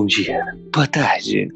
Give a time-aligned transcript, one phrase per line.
[0.00, 0.42] Bom dia,
[0.72, 1.46] boa tarde,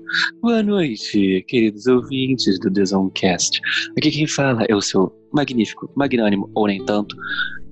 [0.43, 3.59] boa noite, queridos ouvintes do The Zonecast.
[3.97, 7.17] Aqui quem fala é o seu magnífico, magnânimo ou nem tanto,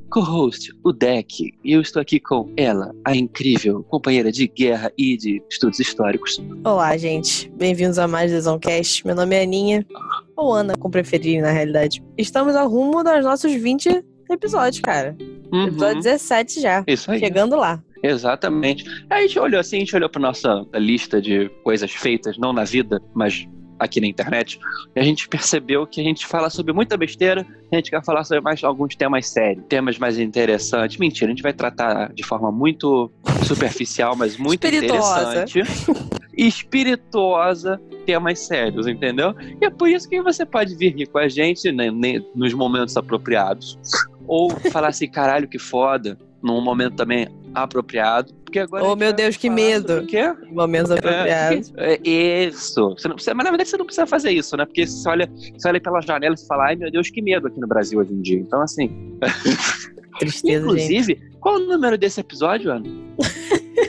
[0.09, 5.15] co-host, o Deck, e eu estou aqui com ela, a incrível companheira de guerra e
[5.19, 6.43] de estudos históricos.
[6.65, 7.51] Olá, gente.
[7.51, 9.07] Bem-vindos a mais The Zonecast.
[9.07, 9.87] Meu nome é Aninha,
[10.35, 12.03] ou Ana, como preferir, na realidade.
[12.17, 15.15] Estamos ao rumo dos nossos 20 episódios, cara.
[15.53, 16.83] Uhum, Episódio 17 já.
[16.89, 17.19] Isso aí.
[17.19, 17.85] Chegando lá.
[18.03, 18.85] Exatamente.
[19.09, 22.53] Aí a gente olhou assim, a gente olhou para nossa lista de coisas feitas, não
[22.53, 23.47] na vida, mas
[23.83, 24.61] aqui na internet,
[24.95, 28.25] e a gente percebeu que a gente fala sobre muita besteira, a gente quer falar
[28.25, 30.99] sobre mais alguns temas sérios, temas mais interessantes.
[30.99, 33.11] Mentira, a gente vai tratar de forma muito
[33.45, 35.45] superficial, mas muito Espirituosa.
[35.45, 36.13] interessante.
[36.37, 39.35] Espirituosa, temas sérios, entendeu?
[39.61, 41.91] E é por isso que você pode vir aqui com a gente né,
[42.35, 43.79] nos momentos apropriados.
[44.27, 48.33] Ou falar assim, caralho, que foda, num momento também apropriado.
[48.45, 50.01] Porque agora Oh, gente meu Deus, que medo.
[50.01, 50.07] O
[50.55, 51.73] momentos apropriados.
[51.77, 52.01] É, é,
[52.49, 52.91] isso.
[52.91, 54.65] Você não precisa, mas na verdade você não precisa fazer isso, né?
[54.65, 57.61] Porque você olha, você olha pela janela e fala, ai meu Deus, que medo aqui
[57.61, 58.39] no Brasil hoje em dia.
[58.41, 59.19] Então, assim.
[60.19, 60.85] Tristeza, gente.
[60.85, 62.85] Inclusive, qual o número desse episódio, Ana?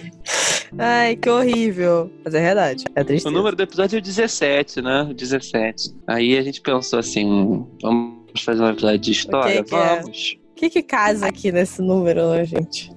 [0.78, 2.12] Ai, que horrível.
[2.24, 2.86] Mas é verdade.
[2.96, 3.36] É O tristeza.
[3.36, 5.12] número do episódio é 17, né?
[5.16, 5.96] 17.
[6.08, 9.64] Aí a gente pensou assim: vamos fazer um episódio de história?
[9.64, 10.00] que é?
[10.00, 10.38] vamos.
[10.40, 12.92] O que que casa aqui nesse número, né, gente?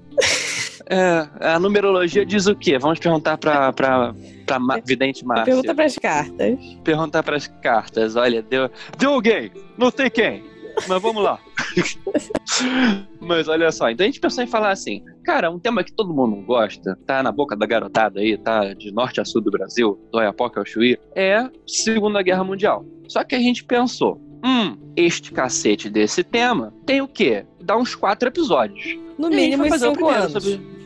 [0.88, 2.78] É, a numerologia diz o quê?
[2.78, 4.14] Vamos perguntar pra, pra,
[4.46, 5.46] pra Ma- vidente Márcia.
[5.46, 6.58] Pergunta pras cartas.
[6.84, 8.14] Perguntar pras cartas.
[8.16, 10.44] Olha, deu, deu alguém, não sei quem,
[10.86, 11.40] mas vamos lá.
[13.20, 16.14] mas olha só, então a gente pensou em falar assim, cara, um tema que todo
[16.14, 19.98] mundo gosta, tá na boca da garotada aí, tá de norte a sul do Brasil,
[20.12, 22.84] do Oiapoque ao Chuí, é Segunda Guerra Mundial.
[23.08, 27.44] Só que a gente pensou, hum, este cacete desse tema tem o quê?
[27.60, 28.96] Dá uns quatro episódios.
[29.18, 30.32] No E a gente mínimo vai fazer o cinco anos.
[30.32, 30.76] sobre-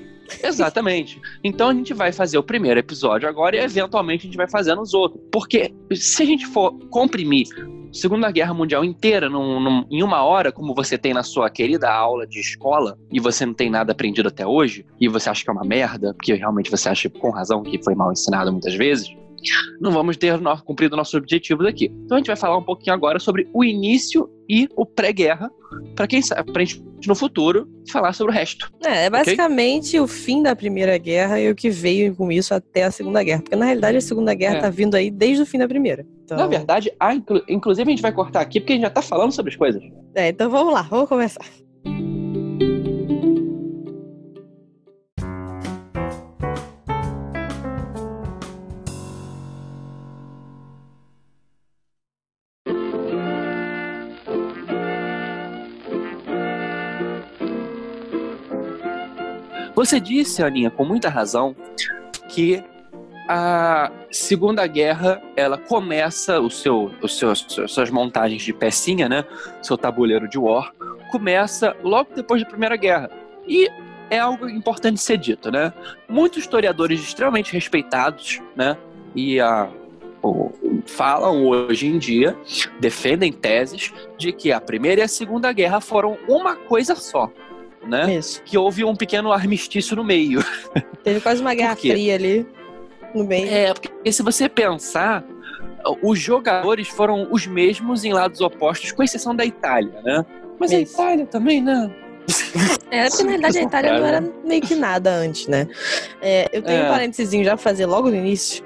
[0.42, 1.20] Exatamente.
[1.42, 4.80] Então a gente vai fazer o primeiro episódio agora e eventualmente a gente vai fazendo
[4.80, 5.20] os outros.
[5.32, 7.46] Porque se a gente for comprimir
[7.92, 11.90] Segunda Guerra Mundial inteira num- num- em uma hora, como você tem na sua querida
[11.90, 15.50] aula de escola, e você não tem nada aprendido até hoje, e você acha que
[15.50, 19.12] é uma merda, porque realmente você acha com razão que foi mal ensinado muitas vezes,
[19.80, 21.86] não vamos ter no- cumprido nossos objetivos aqui.
[22.04, 25.50] Então a gente vai falar um pouquinho agora sobre o início e o pré-guerra,
[25.94, 28.70] para quem sabe, pra gente no futuro falar sobre o resto.
[28.84, 32.82] É, é basicamente o fim da Primeira Guerra e o que veio com isso até
[32.84, 33.40] a Segunda Guerra.
[33.42, 34.60] Porque na realidade a Segunda Guerra É.
[34.60, 36.04] tá vindo aí desde o fim da Primeira.
[36.24, 39.02] Então, Na verdade, inclu- inclusive a gente vai cortar aqui porque a gente já tá
[39.02, 39.82] falando sobre as coisas.
[40.14, 41.44] É, então vamos lá, vamos começar.
[59.80, 61.56] Você disse, Aninha, com muita razão,
[62.28, 62.62] que
[63.26, 69.24] a Segunda Guerra ela começa o seu, os seus, suas montagens de pecinha, né?
[69.62, 70.74] Seu tabuleiro de war
[71.10, 73.10] começa logo depois da Primeira Guerra
[73.48, 73.70] e
[74.10, 75.72] é algo importante ser dito, né?
[76.06, 78.76] Muitos historiadores extremamente respeitados, né?
[79.16, 79.70] E a
[80.84, 82.36] falam hoje em dia,
[82.78, 87.32] defendem teses de que a Primeira e a Segunda Guerra foram uma coisa só,
[87.86, 88.14] né?
[88.14, 88.42] Isso.
[88.42, 90.44] Que houve um pequeno armistício no meio.
[91.02, 91.76] Teve quase uma Guerra?
[91.76, 92.46] Fria ali
[93.14, 93.48] no meio.
[93.48, 95.24] É, porque se você pensar,
[96.02, 100.24] os jogadores foram os mesmos em lados opostos, com exceção da Itália, né?
[100.58, 100.94] Mas a Isso.
[100.94, 101.90] Itália também, né?
[102.90, 105.66] É, porque na realidade a Itália não era meio que nada antes, né?
[106.20, 106.84] É, eu tenho É.
[106.84, 108.62] um parênteses já pra fazer logo no início,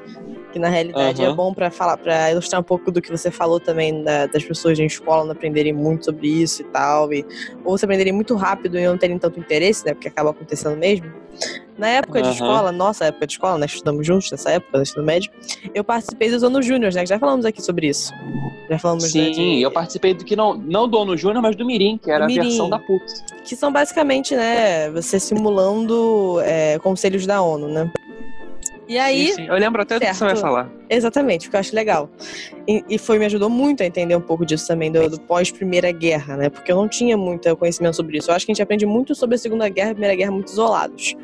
[0.55, 1.35] que na realidade é Aham.
[1.35, 4.79] bom pra falar, para ilustrar um pouco do que você falou também da- das pessoas
[4.79, 7.27] em escola não aprenderem muito sobre isso e tal, e,
[7.65, 9.95] ou se aprenderem muito rápido e não terem tanto interesse, né?
[9.95, 11.13] Porque acaba acontecendo mesmo.
[11.77, 12.35] Na época de Aham.
[12.37, 13.67] escola, nossa época de escola, né?
[13.67, 15.29] Estudamos juntos nessa época, no ensino médio,
[15.75, 17.01] eu participei dos anos júnior, né?
[17.01, 18.13] que Já falamos aqui sobre isso.
[18.71, 21.57] Já falamos né, Sim, de- eu participei do que não, não do ONU Júnior, mas
[21.57, 22.43] do Mirim, que era Do a Mirim.
[22.43, 23.05] versão da PUC.
[23.45, 27.91] que são basicamente, né, você simulando é, conselhos da ONU, né?
[28.87, 29.47] E aí, Sim, sim.
[29.47, 30.71] Eu lembro até do que você vai falar.
[30.91, 32.11] exatamente, porque eu acho legal.
[32.69, 35.91] E, e foi, me ajudou muito a entender um pouco disso também, do, do pós-Primeira
[35.91, 36.51] Guerra, né?
[36.51, 38.31] Porque eu não tinha muito conhecimento sobre isso.
[38.31, 40.31] Eu acho que a gente aprende muito sobre a Segunda Guerra e a Primeira Guerra
[40.31, 41.15] muito isolados.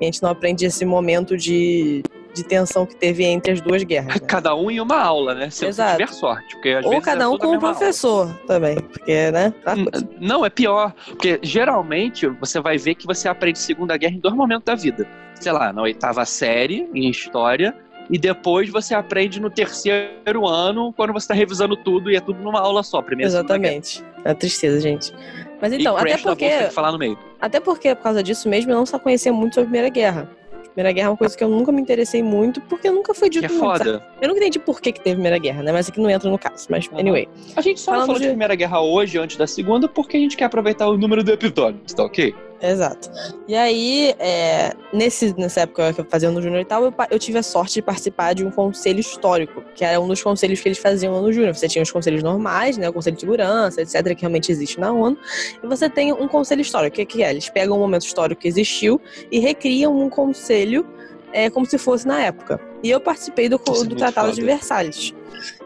[0.00, 2.02] E a gente não aprende esse momento de,
[2.36, 4.14] de tensão que teve entre as duas guerras.
[4.20, 4.26] né?
[4.26, 5.50] Cada um em uma aula, né?
[5.50, 5.92] Se Exato.
[5.92, 6.54] tiver sorte.
[6.54, 7.78] Porque às Ou vezes cada é um com um mesma aula.
[7.78, 9.52] professor também, porque, né?
[9.64, 10.08] coisa.
[10.20, 10.94] Não, é pior.
[11.06, 15.08] Porque geralmente você vai ver que você aprende Segunda Guerra em dois momentos da vida.
[15.34, 17.74] Sei lá, na oitava série, em história,
[18.10, 22.40] e depois você aprende no terceiro ano, quando você está revisando tudo e é tudo
[22.40, 23.02] numa aula só.
[23.02, 23.22] Guerra.
[23.22, 24.04] Exatamente.
[24.24, 25.12] É tristeza, gente.
[25.60, 26.44] Mas então, e até porque.
[26.44, 27.18] Bolsa tem que falar no meio.
[27.40, 30.30] Até porque, por causa disso mesmo, eu não só conhecia muito sobre a Primeira Guerra.
[30.76, 33.40] Primeira Guerra é uma coisa que eu nunca me interessei muito, porque nunca foi dito
[33.40, 33.84] Que é muito, foda.
[33.98, 34.04] sabe?
[34.20, 35.72] Eu nunca entendi por que, que teve Primeira Guerra, né?
[35.72, 36.66] Mas aqui não entra no caso.
[36.68, 36.98] Mas, Aham.
[37.00, 37.26] anyway.
[37.56, 40.36] A gente só falou de de- Primeira Guerra hoje, antes da Segunda, porque a gente
[40.36, 42.34] quer aproveitar o número do episódio, tá ok?
[42.60, 43.10] Exato.
[43.46, 47.18] E aí, é, nesse, nessa época que eu fazia no Júnior e tal, eu, eu
[47.18, 50.68] tive a sorte de participar de um conselho histórico, que era um dos conselhos que
[50.68, 51.54] eles faziam no Júnior.
[51.54, 52.88] Você tinha os conselhos normais, né?
[52.88, 55.18] O conselho de segurança, etc., que realmente existe na ONU.
[55.62, 56.94] E você tem um conselho histórico.
[56.94, 57.30] O que, que é?
[57.30, 59.00] Eles pegam um momento histórico que existiu
[59.30, 60.86] e recriam um conselho
[61.32, 62.58] é, como se fosse na época.
[62.82, 64.52] E eu participei do, é do Tratado de foda.
[64.52, 65.14] Versalhes.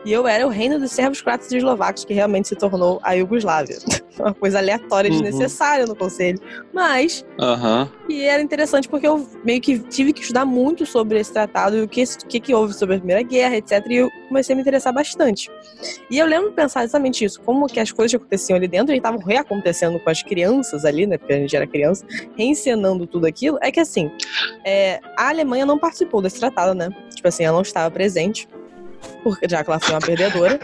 [0.05, 3.13] E eu era o reino dos servos croatas e eslovacos, que realmente se tornou a
[3.13, 3.77] Iugoslávia.
[4.19, 5.23] Uma coisa aleatória e Uhum.
[5.23, 6.39] desnecessária no conselho.
[6.73, 7.91] Mas Aham.
[8.09, 11.83] e era interessante porque eu meio que tive que estudar muito sobre esse tratado e
[11.83, 13.85] o que, que, que houve sobre a Primeira Guerra, etc.
[13.89, 15.51] E eu comecei a me interessar bastante.
[16.11, 18.95] E eu lembro de pensar exatamente isso, como que as coisas que aconteciam ali dentro
[18.95, 21.17] e estavam reacontecendo com as crianças ali, né?
[21.19, 22.05] Porque a gente era criança,
[22.37, 23.59] reencenando tudo aquilo.
[23.63, 24.11] É que assim,
[24.65, 26.89] é, a Alemanha não participou desse tratado, né?
[27.15, 28.49] Tipo assim, ela não estava presente.
[29.23, 30.61] Porque, já que ela foi uma perdedora.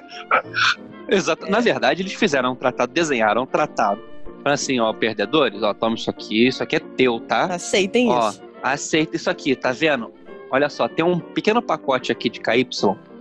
[1.08, 1.46] Exato.
[1.46, 1.50] É.
[1.50, 4.00] Na verdade, eles fizeram um tratado, desenharam um tratado.
[4.38, 7.44] Falaram assim, ó, perdedores, ó, toma isso aqui, isso aqui é teu, tá?
[7.46, 8.42] Aceitem Ó, isso.
[8.62, 10.12] aceita isso aqui, tá vendo?
[10.50, 12.68] Olha só, tem um pequeno pacote aqui de KY,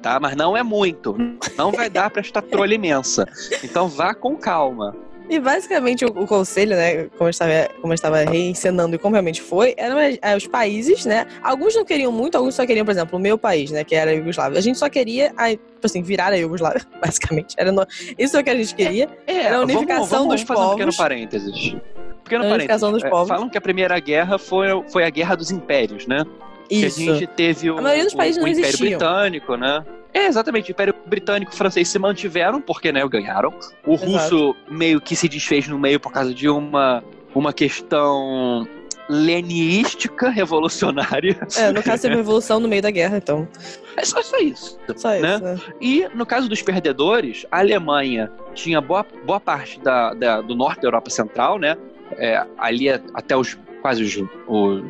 [0.01, 0.19] tá?
[0.19, 1.15] Mas não é muito.
[1.57, 3.27] Não vai dar pra esta trolha imensa.
[3.63, 4.95] Então vá com calma.
[5.27, 7.51] E basicamente o, o conselho, né, como eu estava,
[7.81, 11.25] como eu estava reencenando e como realmente foi, eram eh, os países, né?
[11.42, 14.12] Alguns não queriam muito, alguns só queriam, por exemplo, o meu país, né, que era
[14.12, 14.60] a Iugoslávia.
[14.60, 17.56] A gente só queria, a, tipo assim, virar a Iugoslávia, basicamente.
[17.57, 17.86] Era no-
[18.19, 19.10] isso é o que a gente queria.
[19.25, 20.98] É, Era a unificação vamos, vamos dos fazer um pequeno povos.
[20.98, 21.75] parênteses.
[22.24, 22.92] Pequeno A unificação parênteses.
[22.92, 23.28] dos É, povos.
[23.28, 26.24] falam que a Primeira Guerra foi, foi a Guerra dos Impérios, né?
[26.69, 26.97] Isso.
[26.97, 28.89] Que a gente teve o, A maioria dos o- países o não Império existiam.
[29.00, 29.85] Britânico, né?
[30.13, 30.69] É, exatamente.
[30.69, 33.53] O Império Britânico e francês se mantiveram, porque, né, ganharam.
[33.85, 34.12] O Exato.
[34.12, 37.03] russo meio que se desfez no meio por causa de uma,
[37.33, 38.65] uma questão
[39.09, 41.38] leniística revolucionária.
[41.57, 43.47] É, no caso, teve uma revolução no meio da guerra, então.
[43.97, 44.79] É só, só isso.
[44.95, 45.38] Só isso, Né?
[45.39, 45.59] né?
[45.81, 50.81] E no caso dos perdedores, a Alemanha tinha boa, boa parte da, da- do norte
[50.81, 51.77] da Europa Central, né?
[52.18, 54.81] É, ali até os quase os, o-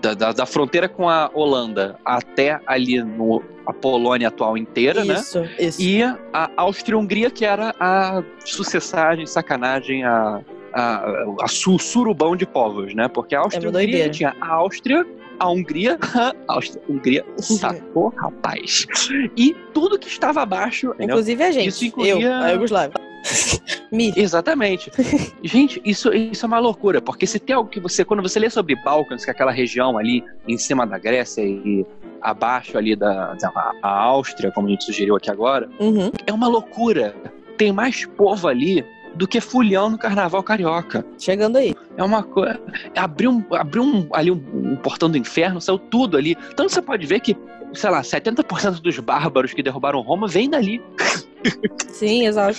[0.00, 5.14] da, da- da fronteira com a Holanda até ali no a Polônia atual inteira, né?
[5.14, 5.80] Isso, isso.
[5.82, 10.40] E a Áustria-Hungria, que era a sucessagem, sacanagem, a,
[10.72, 11.04] a,
[11.42, 13.08] a su, surubão de povos, né?
[13.08, 14.10] Porque a É Áustria-Hungria doideira.
[14.10, 15.06] tinha a Áustria,
[15.38, 18.86] a Hungria, a Áustria-Hungria, sacou, rapaz?
[19.36, 20.94] E tudo que estava abaixo?
[20.98, 21.68] Inclusive a gente.
[21.68, 22.94] Isso incluía- Eu, a Iugoslávia.
[23.92, 24.12] Mi.
[24.16, 24.90] Exatamente.
[25.42, 28.48] Gente, isso, isso é uma loucura, porque se tem algo que você, quando você lê
[28.50, 31.84] sobre Balcãs, que é aquela região ali em cima da Grécia e
[32.20, 36.10] abaixo ali da, da a Áustria, como a gente sugeriu aqui agora, Uhum.
[36.26, 37.14] é uma loucura.
[37.56, 38.84] Tem mais povo ali
[39.18, 41.04] do que fulhão no carnaval carioca.
[41.18, 41.74] Chegando aí.
[41.96, 42.60] É uma coisa.
[42.96, 46.36] Abriu, um, abriu um, ali um, um portão do inferno, saiu tudo ali.
[46.52, 47.36] Então você pode ver que,
[47.74, 50.80] sei lá, 70% dos bárbaros que derrubaram Roma vem dali.
[51.88, 52.58] Sim, exato.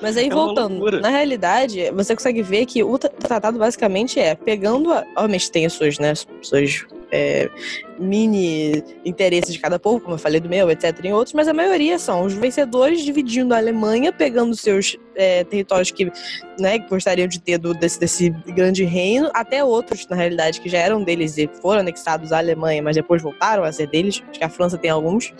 [0.00, 4.34] Mas aí, É voltando, na realidade, você consegue ver que o tra- tratado basicamente é
[4.34, 4.92] pegando.
[4.92, 7.50] A, obviamente tem as suas, né, suas é,
[7.98, 11.54] mini interesses de cada povo, como eu falei do meu, etc., em outros, mas a
[11.54, 16.10] maioria são os vencedores dividindo a Alemanha, pegando seus é, territórios que
[16.58, 20.68] né, que gostariam de ter do, desse, desse grande reino, até outros, na realidade, que
[20.68, 24.22] já eram deles e foram anexados à Alemanha, mas depois voltaram a ser deles.
[24.28, 25.32] Acho que a França tem alguns,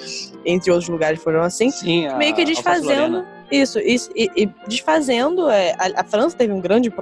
[0.45, 5.73] entre outros lugares foram assim Sim, meio que desfazendo isso, isso e, e desfazendo é,
[5.79, 6.93] a, a França teve um grande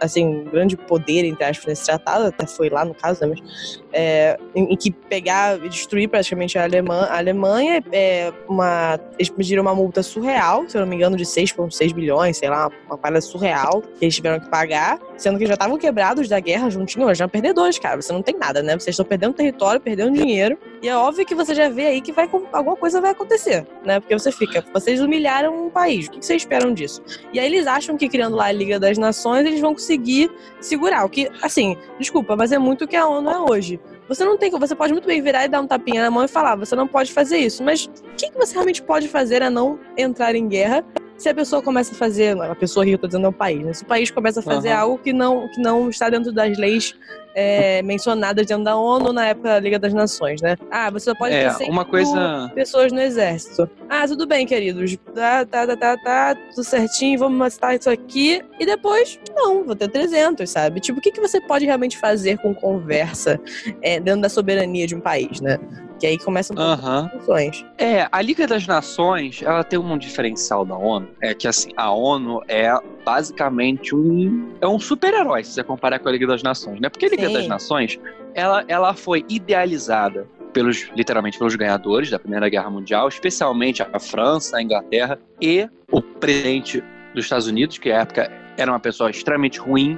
[0.00, 3.82] assim um grande poder entre aspas nesse tratado até foi lá no caso né, mas,
[3.92, 9.28] é, em, em que pegar e destruir praticamente a, Alemanha a Alemanha é uma eles
[9.28, 12.96] pediram uma multa surreal se eu não me engano de 6,6 bilhões sei lá uma
[12.96, 17.14] parada surreal que eles tiveram que pagar sendo que já estavam quebrados da guerra juntinho
[17.14, 20.88] já perdedores cara você não tem nada né vocês estão perdendo território perdendo dinheiro e
[20.88, 24.00] é óbvio que você já vê aí que vai alguma coisa vai acontecer, né?
[24.00, 26.08] Porque você fica, vocês humilharam um país.
[26.08, 27.00] O que vocês esperam disso?
[27.32, 30.28] E aí eles acham que criando lá a Liga das Nações eles vão conseguir
[30.60, 31.04] segurar.
[31.04, 33.80] O que, assim, desculpa, mas é muito o que a ONU é hoje.
[34.08, 36.28] Você não tem, você pode muito bem virar e dar um tapinha na mão e
[36.28, 37.62] falar, você não pode fazer isso.
[37.62, 40.84] Mas o que, que você realmente pode fazer a não entrar em guerra?
[41.18, 43.64] Se a pessoa começa a fazer, a pessoa que eu tô dizendo é o país,
[43.64, 43.72] né?
[43.72, 44.80] Se o país começa a fazer Aham.
[44.80, 46.96] algo que não, que não está dentro das leis
[47.36, 50.56] é, mencionadas dentro da ONU na época da Liga das Nações, né?
[50.68, 52.50] Ah, você só pode É, ter 100 uma coisa.
[52.56, 53.70] pessoas no exército.
[53.88, 54.96] Ah, tudo bem, queridos.
[55.14, 58.42] Tá, tá, tá, tá, tá, tudo certinho, vamos matar isso aqui.
[58.58, 60.80] E depois, não, vou ter 300, sabe?
[60.80, 63.40] Tipo, o que, que você pode realmente fazer com conversa
[63.80, 65.56] é, dentro da soberania de um país, né?
[66.02, 67.64] Que aí começam as funções.
[67.78, 71.92] É, a Liga das Nações, ela tem um diferencial da ONU, é que assim, a
[71.92, 76.80] ONU é basicamente um é um super-herói se você comparar com a Liga das Nações,
[76.80, 76.88] né?
[76.88, 77.34] Porque a Liga Sim.
[77.34, 78.00] das Nações
[78.34, 84.56] ela, ela foi idealizada pelos literalmente pelos ganhadores da Primeira Guerra Mundial, especialmente a França,
[84.56, 86.82] a Inglaterra e o presidente
[87.14, 89.96] dos Estados Unidos, que à época era uma pessoa extremamente ruim,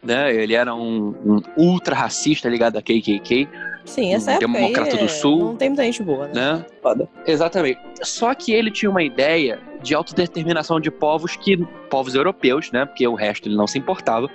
[0.00, 0.32] né?
[0.32, 3.48] Ele era um, um ultra racista ligado à KKK.
[3.84, 5.38] Sim, essa época Democrata do Sul.
[5.38, 6.32] Não tem muita gente boa, né?
[6.34, 6.66] Né?
[6.82, 7.08] Foda.
[7.26, 7.80] Exatamente.
[8.02, 12.86] Só que ele tinha uma ideia de autodeterminação de povos que povos europeus, né?
[12.86, 14.26] Porque o resto ele não se importava.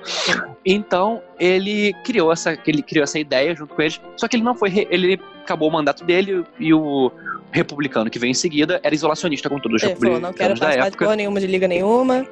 [0.63, 3.99] Então ele criou essa ele criou essa ideia junto com eles.
[4.15, 7.11] Só que ele não foi ele acabou o mandato dele e o
[7.49, 10.85] republicano que veio em seguida era isolacionista com todos os falou, republicanos não quero da
[10.85, 11.15] época.
[11.15, 12.27] nenhuma de liga nenhuma.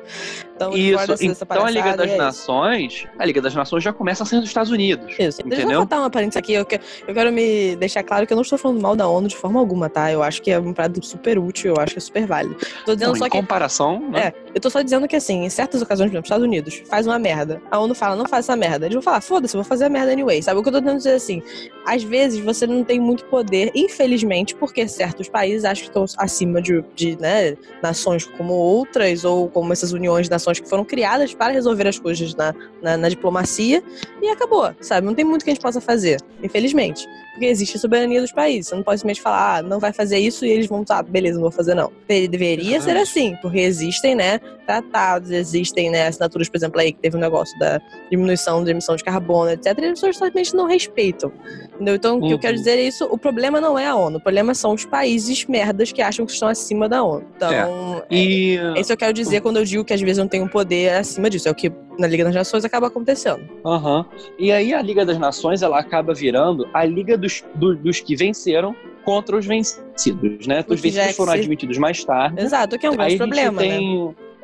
[0.56, 2.18] Então, Isso, então a Liga das é.
[2.18, 5.06] Nações, a Liga das Nações já começa sendo dos Estados Unidos.
[5.14, 5.18] Isso.
[5.20, 5.80] Deixa eu Entendeu?
[5.82, 6.54] botar uma parênteses aqui.
[6.54, 9.28] Eu, que- eu quero me deixar claro que eu não estou falando mal da ONU
[9.30, 10.12] de forma alguma, tá?
[10.12, 12.56] Eu acho que é um prato super útil, eu acho que é super válido.
[12.86, 13.38] Tô dizendo Não, só em que.
[13.38, 14.28] comparação, né?
[14.28, 17.06] É, eu tô só dizendo que assim, em certas ocasiões, por exemplo, Estados Unidos faz
[17.08, 17.62] uma merda.
[17.72, 18.86] A ONU fala, não faz essa merda.
[18.86, 20.42] Eles vão falar, foda-se, vou fazer a merda anyway.
[20.42, 20.60] Sabe?
[20.60, 21.42] O que eu tô tentando dizer assim,
[21.86, 26.62] às vezes você não tem muito poder, infelizmente, porque certos países acham que estão acima
[26.62, 31.34] de, de né, nações como outras, ou como essas uniões de nações que foram criadas
[31.34, 33.84] para resolver as coisas na, na, na diplomacia,
[34.22, 35.06] e acabou, sabe?
[35.06, 37.08] Não tem muito que a gente possa fazer, infelizmente.
[37.34, 38.68] Porque existe a soberania dos países.
[38.70, 41.36] Você não pode simplesmente falar, ah, não vai fazer isso e eles vão, ah, beleza,
[41.36, 41.92] não vou fazer não.
[42.08, 44.86] De- Deveria ser assim, porque existem, né, tratados,
[45.30, 49.04] existem, né, assinaturas, por exemplo, aí que teve um negócio da diminuição da emissão de
[49.04, 49.68] carbono, etc.
[49.80, 51.32] E as pessoas simplesmente não respeitam.
[51.76, 51.96] Entendeu?
[51.96, 52.38] Então, o que eu Uhum.
[52.40, 55.46] quero dizer é isso: o problema não é a ONU, o problema são os países
[55.46, 57.26] merdas que acham que estão acima da ONU.
[57.36, 60.28] Então, é, E é isso eu quero dizer quando eu digo que às vezes não
[60.28, 61.48] tenho poder acima disso.
[61.48, 63.42] É o que na Liga das Nações acaba acontecendo.
[63.66, 64.06] Aham.
[64.40, 68.16] E aí a Liga das Nações ela acaba virando a Liga dos, do- dos que
[68.16, 70.64] venceram contra os vencidos, né?
[70.68, 72.42] Os é vencidos foram admitidos mais tarde.
[72.42, 73.78] Exato, que é um grande a gente problema, né?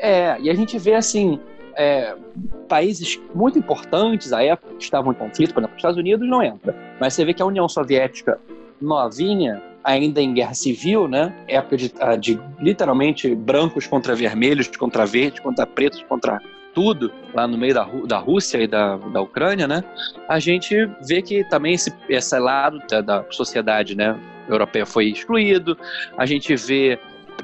[0.01, 1.39] É, e a gente vê assim.
[1.75, 2.15] é,
[2.67, 6.41] países muito importantes à época que estavam em conflito, por exemplo, os Estados Unidos não
[6.41, 8.39] entra, mas você vê que a União Soviética
[8.81, 11.33] novinha, ainda em guerra civil, né?
[11.47, 16.39] Época de, ah, de literalmente brancos contra vermelhos, contra verdes, contra pretos, contra
[16.73, 19.83] tudo lá no meio da, da Rússia e da, da Ucrânia, né?
[20.27, 24.17] A gente vê que também esse, esse lado da, da sociedade, né?
[24.47, 25.77] Europeia foi excluído.
[26.17, 26.99] A gente vê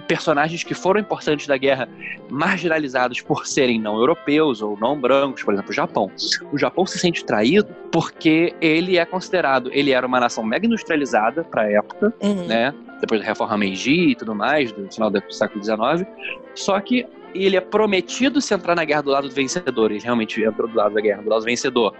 [0.07, 1.87] personagens que foram importantes da guerra
[2.29, 6.11] marginalizados por serem não europeus ou não brancos, por exemplo, o Japão.
[6.51, 11.43] O Japão se sente traído porque ele é considerado, ele era uma nação mega industrializada
[11.43, 12.47] para a época, Uhum.
[12.47, 12.73] né?
[13.01, 16.07] Depois da reforma Meiji e tudo mais, do final do século XIX.
[16.55, 19.91] Só que ele é prometido se entrar na guerra do lado do vencedor.
[19.91, 21.93] Ele realmente entrou do lado da guerra, do lado do vencedor.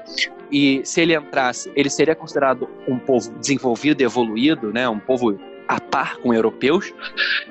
[0.51, 4.89] E se ele entrasse, ele seria considerado um povo desenvolvido e evoluído, né?
[4.89, 5.37] Um povo
[5.67, 6.93] a par com europeus.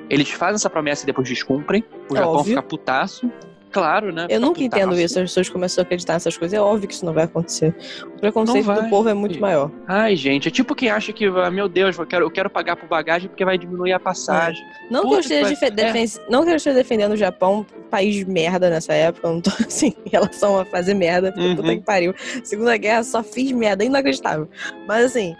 [0.09, 1.83] Eles fazem essa promessa e depois descumprem.
[2.09, 2.49] O É Japão óbvio.
[2.55, 3.31] fica putaço.
[3.69, 4.25] Claro, né?
[4.29, 6.57] Eu nunca entendo isso, as pessoas começam a acreditar nessas coisas.
[6.57, 7.75] É óbvio que isso não vai acontecer.
[8.15, 8.89] O preconceito do vai.
[8.89, 9.69] povo é muito maior.
[9.85, 12.77] Ai, gente, é tipo quem acha que, ah, meu Deus, eu quero, eu quero pagar
[12.77, 14.65] por bagagem porque vai diminuir a passagem.
[14.89, 15.75] Não que, eu esteja pariu.
[15.75, 19.41] defen- não que eu esteja defendendo o Japão, país de merda nessa época, eu não
[19.41, 21.57] tô assim, em relação a fazer merda, Uhum.
[21.57, 22.15] puta que pariu.
[22.45, 24.47] Segunda Guerra só fiz merda, inacreditável.
[24.87, 25.35] Mas assim,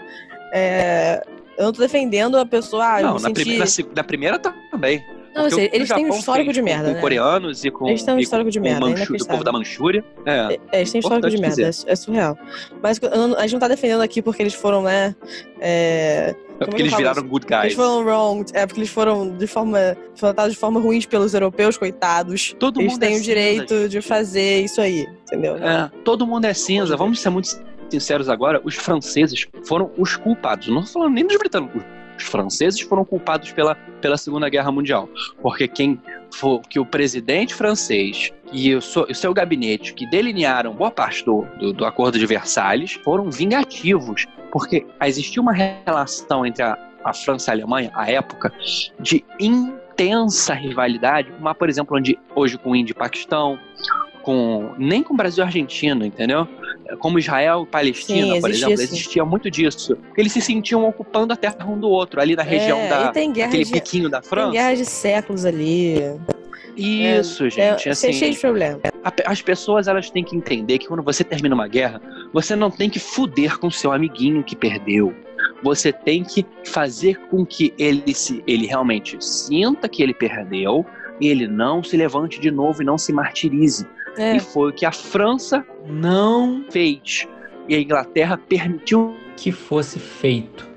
[0.53, 1.25] é,
[1.57, 3.33] eu não tô defendendo a pessoa, ah, eu não, na, senti...
[3.43, 5.03] primeira, na, primeira também.
[5.35, 7.01] Não, que o eles têm um histórico de merda, com, né?
[7.01, 9.51] coreanos e com, Eles têm um histórico de merda, o é Manchu- do povo da
[9.51, 10.03] Manchúria.
[10.25, 10.57] É.
[10.71, 12.35] É, eles têm histórico de merda, é, é surreal.
[12.81, 15.15] Mas eu não- a gente não tá defendendo aqui porque eles foram, né?
[15.59, 17.63] É, É porque que eu eles falo viraram good guys.
[17.65, 19.77] eles foram wrong, é porque eles foram de forma.
[20.15, 22.55] foram tratados de forma ruim pelos europeus, coitados.
[22.57, 24.07] Todo eles mundo têm é o direito cinza, de gente.
[24.07, 25.55] fazer isso aí, entendeu?
[25.57, 26.97] É, todo mundo é cinza.
[26.97, 27.47] Vamos ser muito
[27.89, 28.61] sinceros agora.
[28.63, 30.67] Os franceses foram os culpados.
[30.67, 31.83] Não tô falando nem dos britânicos.
[32.17, 35.07] Os franceses foram culpados pela, pela Segunda Guerra Mundial.
[35.41, 36.01] Porque quem
[36.33, 41.23] for, que o presidente francês e o, so- o seu gabinete que delinearam boa parte
[41.23, 44.25] do, do, do Acordo de Versalhes foram vingativos.
[44.51, 48.51] Porque existia uma relação entre a, a França e a Alemanha, à época,
[48.99, 53.59] de intensa rivalidade, há, por exemplo, onde hoje com Índia e Paquistão,
[54.27, 56.45] com nem com Brasil e Argentina, entendeu?
[56.99, 58.83] Como Israel e Palestina, Sim, por exemplo, sim.
[58.83, 59.97] existia muito disso.
[60.17, 63.31] Eles se sentiam ocupando a terra um do outro, ali na região É, da tem
[63.31, 64.51] guerra aquele de, piquinho da tem França.
[64.51, 65.95] guerra de séculos ali.
[66.75, 68.79] Isso, É, gente, é assim, cheio de problema.
[69.25, 72.01] as pessoas elas têm que entender que quando você termina uma guerra,
[72.33, 75.13] você não tem que fuder com seu amiguinho que perdeu.
[75.63, 80.85] Você tem que fazer com que ele se ele realmente sinta que ele perdeu
[81.21, 83.87] e ele não se levante de novo e não se martirize.
[84.17, 84.35] É.
[84.35, 87.27] E foi o que a França não fez.
[87.69, 90.67] E a Inglaterra permitiu que fosse feito.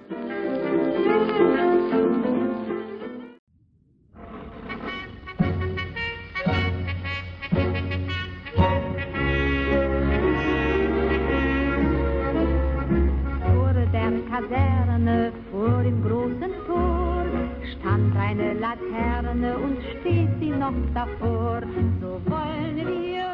[18.61, 21.62] Laterne und steht sie noch davor,
[22.00, 23.29] so wollen wir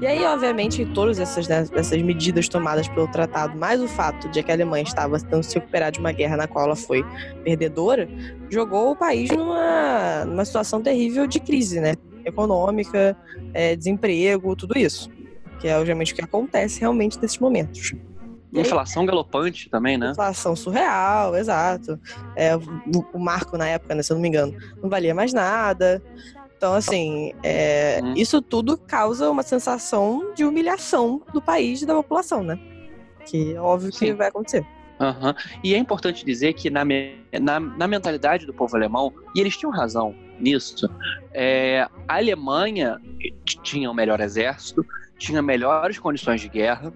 [0.00, 4.42] e aí, obviamente, todas essas, né, essas medidas tomadas pelo tratado, mais o fato de
[4.42, 7.04] que a Alemanha estava tentando se recuperar de uma guerra na qual ela foi
[7.44, 8.08] perdedora,
[8.48, 11.94] jogou o país numa, numa situação terrível de crise, né?
[12.24, 13.16] Econômica,
[13.54, 15.10] é, desemprego, tudo isso.
[15.58, 17.92] Que é obviamente o que acontece realmente nesses momentos.
[18.52, 20.10] Inflação galopante também, né?
[20.10, 21.98] Inflação surreal, exato.
[22.34, 22.60] É, o,
[23.12, 26.02] o marco na época, né, se eu não me engano, não valia mais nada.
[26.60, 28.12] Então, assim, é, Hum.
[28.14, 32.60] isso tudo causa uma sensação de humilhação do país e da população, né?
[33.24, 34.12] Que é óbvio que Sim.
[34.12, 34.66] vai acontecer.
[35.00, 35.34] Aham.
[35.64, 36.84] E é importante dizer que na,
[37.40, 40.86] na, na mentalidade do povo alemão, e eles tinham razão nisso,
[41.32, 43.00] é, a Alemanha
[43.62, 44.84] tinha o melhor exército,
[45.16, 46.92] tinha melhores condições de guerra,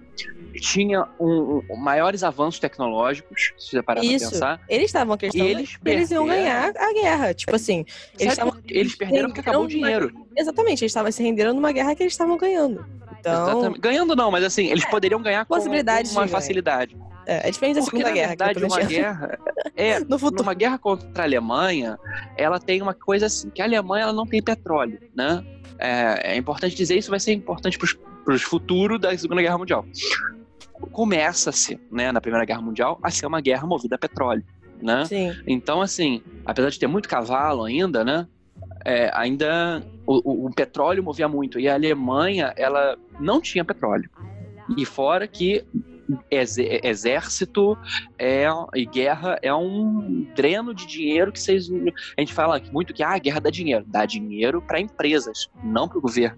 [0.59, 4.31] tinha um, um- maiores avanços tecnológicos, se você parar pra Isso.
[4.31, 4.61] pensar.
[4.69, 7.33] Eles estavam acreditando E eles eles iam ganhar a guerra.
[7.33, 7.85] Tipo assim,
[8.19, 10.11] eles eles perderam porque acabou o dinheiro.
[10.37, 12.85] Exatamente, eles estavam se rendendo numa guerra que eles estavam ganhando.
[13.19, 13.79] Então, Exatamente.
[13.81, 16.95] Ganhando não, mas assim, eles poderiam ganhar com uma facilidade.
[17.25, 18.27] é, é diferente da Porque, Segunda na Guerra.
[18.29, 19.39] verdade, que uma guerra...
[19.75, 20.43] É, No futuro.
[20.43, 21.97] numa guerra contra a Alemanha,
[22.37, 25.43] ela tem uma coisa assim, que a Alemanha ela não tem petróleo, né?
[25.77, 29.85] É, é importante dizer isso, vai ser importante para os futuros da Segunda Guerra Mundial.
[30.91, 34.43] Começa-se, né, na Primeira Guerra Mundial, a ser uma guerra movida a petróleo,
[34.81, 35.05] né?
[35.05, 35.33] Sim.
[35.47, 38.27] Então, assim, apesar de ter muito cavalo ainda, né?
[38.85, 41.59] é, ainda o, o- o petróleo movia muito.
[41.59, 44.07] E a Alemanha, ela não tinha petróleo.
[44.77, 45.65] E fora que
[46.29, 47.75] ex- exército
[48.17, 51.67] é, e guerra é um dreno de dinheiro que vocês.
[52.17, 53.83] A gente fala muito que ah, a guerra dá dinheiro.
[53.87, 56.37] Dá dinheiro para empresas, não para o governo.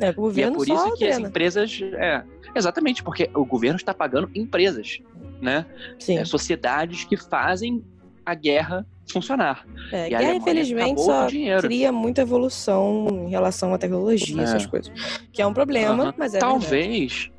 [0.00, 1.80] É, o E é governo por isso que as empresas.
[1.94, 5.00] É, exatamente, porque o governo está pagando empresas,
[5.40, 5.66] né?
[5.98, 6.18] Sim.
[6.18, 7.84] É, sociedades que fazem
[8.24, 9.66] a guerra funcionar.
[9.90, 11.26] É, E guerra, Alemanha infelizmente, só
[11.60, 14.44] cria muita evolução em relação à tecnologia, É.
[14.44, 14.92] essas coisas.
[15.32, 16.40] Que é um problema, mas é verdade.
[16.40, 17.30] talvez.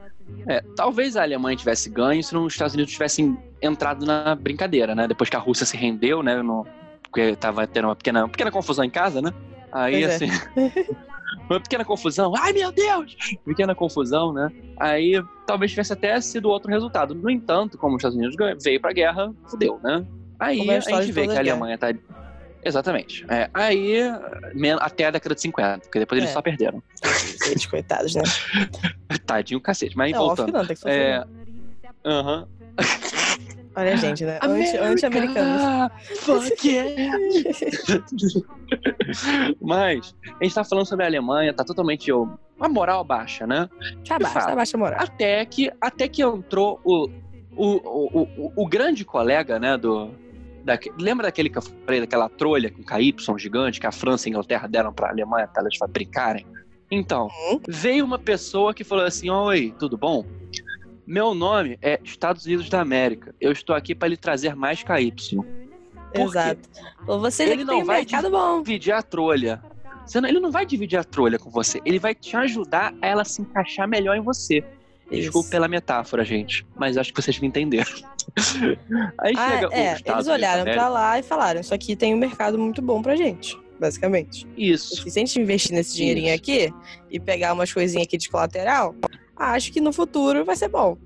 [0.47, 5.07] é, talvez a Alemanha tivesse ganho se os Estados Unidos tivessem entrado na brincadeira, né?
[5.07, 6.41] Depois que a Rússia se rendeu, né?
[6.41, 6.65] No,
[7.03, 9.33] porque tava tendo uma pequena, uma pequena confusão em casa, né?
[9.71, 10.27] Aí, Pois é.
[11.49, 12.33] uma pequena confusão.
[12.37, 13.15] Ai, meu Deus!
[13.45, 14.51] Pequena confusão, né?
[14.79, 17.13] Aí talvez tivesse até sido outro resultado.
[17.15, 20.05] No entanto, como os Estados Unidos veio pra guerra, fudeu, né?
[20.39, 21.93] Aí é a a gente vê que a Alemanha tá.
[22.65, 23.25] Exatamente.
[23.29, 23.97] É, aí,
[24.79, 26.33] até a década de 50, porque depois eles É.
[26.33, 26.81] só perderam.
[27.45, 28.23] Eles, coitados, né?
[29.25, 29.97] Tadinho cacete.
[29.97, 30.45] Mas É óbvio voltando.
[30.47, 30.97] que não, tem que sofrer.
[31.01, 31.19] É.
[32.05, 32.45] né?
[33.75, 34.37] Olha a gente, né?
[34.41, 35.61] Anti- Anti-americanos.
[36.19, 37.17] Fuck yeah!
[39.61, 43.69] Mas, a gente tá falando sobre a Alemanha, tá totalmente uma moral baixa, né?
[44.07, 44.99] tá baixa, tá baixa a moral.
[45.01, 47.07] Até que, até que entrou o,
[47.55, 50.11] o, o, o, o grande colega, né, do...
[50.63, 54.29] daque- lembra daquele que eu falei, daquela trolha com KY gigante que a França e
[54.29, 56.45] a Inglaterra deram pra Alemanha pra elas brincarem?
[56.91, 57.59] Então, Uhum.
[57.67, 60.23] veio uma pessoa que falou assim, oi, tudo bom?
[61.05, 63.35] Meu nome é Estados Unidos da América.
[63.39, 65.13] Eu estou aqui para lhe trazer mais KY.
[66.13, 66.69] Exato.
[67.07, 68.61] Ou vocês Ele não tem um vai mercado bom.
[68.61, 69.61] Dividir a trolha.
[70.05, 71.81] Você não- ele não vai dividir a trolha com você.
[71.85, 74.63] Ele vai te ajudar a ela se encaixar melhor em você.
[75.11, 75.47] Isso.
[75.51, 76.65] pela metáfora, gente.
[76.75, 77.91] Mas acho que vocês me entenderam.
[79.19, 80.87] Aí Ah, chega é, eles olharam América.
[80.87, 84.47] lá e falaram: Isso aqui tem um mercado muito bom pra gente, basicamente.
[84.57, 84.95] Isso.
[85.07, 86.35] Se a gente investir nesse dinheirinho Isso.
[86.41, 86.73] aqui
[87.11, 88.95] e pegar umas coisinhas aqui de colateral,
[89.35, 90.97] acho que no futuro vai ser bom.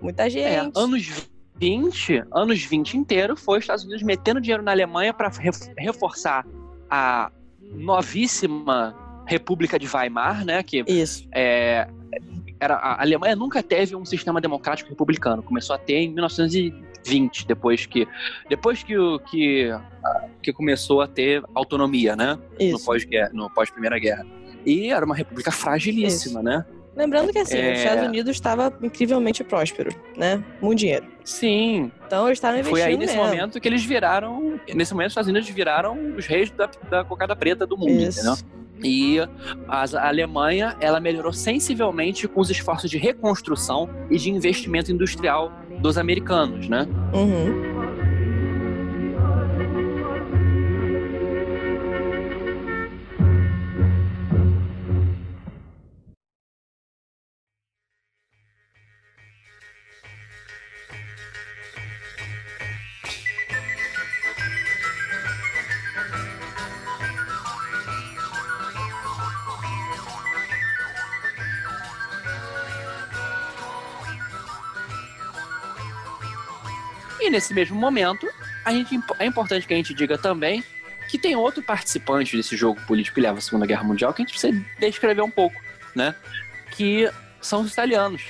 [0.00, 0.78] Muita É, gente.
[0.78, 5.30] anos 20, anos 20 inteiro foi os Estados Unidos metendo dinheiro na Alemanha para
[5.78, 6.46] reforçar
[6.90, 7.30] a
[7.62, 8.94] novíssima
[9.26, 10.62] República de Weimar, né?
[10.62, 11.26] Que Isso.
[11.32, 11.88] é,
[12.60, 15.42] era, a Alemanha nunca teve um sistema democrático republicano.
[15.42, 18.06] Começou a ter em 1920, depois que
[18.48, 19.70] depois que o que,
[20.42, 22.38] que começou a ter autonomia, né?
[22.58, 22.84] No Isso.
[22.84, 24.26] pós no pós Primeira Guerra.
[24.66, 26.64] E era uma república fragilíssima, né?
[26.96, 27.72] Lembrando que assim, É.
[27.72, 30.42] os Estados Unidos estava incrivelmente próspero, né?
[30.62, 31.06] Muito dinheiro.
[31.24, 33.28] Sim, Então eles estavam investindo foi aí nesse mesmo.
[33.30, 37.34] momento que eles viraram, nesse momento os Estados Unidos viraram os reis da, da cocada
[37.34, 38.20] preta do mundo, Isso.
[38.20, 38.36] entendeu?
[38.82, 39.18] E
[39.68, 45.96] a Alemanha, ela melhorou sensivelmente com os esforços de reconstrução e de investimento industrial dos
[45.96, 46.86] americanos, né?
[47.14, 47.83] Uhum.
[77.34, 78.28] Nesse mesmo momento,
[78.64, 80.62] a gente, é importante que a gente diga também
[81.08, 84.24] que tem outro participante desse jogo político que leva a Segunda Guerra Mundial que a
[84.24, 85.60] gente precisa descrever um pouco,
[85.94, 86.14] né?
[86.70, 88.22] Que são os italianos.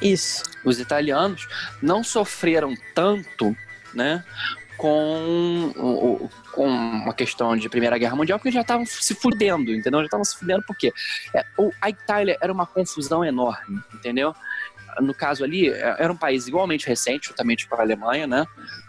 [0.00, 0.42] Isso.
[0.64, 1.46] Os italianos
[1.82, 3.56] não sofreram tanto,
[3.94, 4.22] né?
[4.76, 5.72] Com,
[6.52, 10.00] com uma questão de Primeira Guerra Mundial, porque já estavam se fudendo, entendeu?
[10.00, 10.92] Já estavam se fudendo porque
[11.34, 14.34] é, o- a Itália era uma confusão enorme, entendeu?
[15.00, 18.46] No caso ali, é- era um país igualmente recente, juntamente com a Alemanha, né?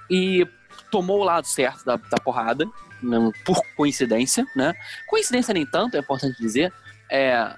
[0.10, 0.48] E
[0.92, 2.66] tomou o lado certo da, da porrada,
[3.02, 4.74] não- por coincidência, né?
[5.08, 6.72] Coincidência nem tanto, é importante dizer.
[7.12, 7.54] É,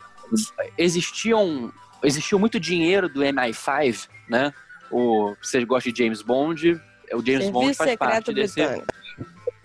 [0.77, 1.71] existiam,
[2.03, 4.53] existiu muito dinheiro do MI5, né?
[4.91, 6.79] O, vocês gostam de James Bond,
[7.13, 8.62] o James Bond Serviço faz parte desse...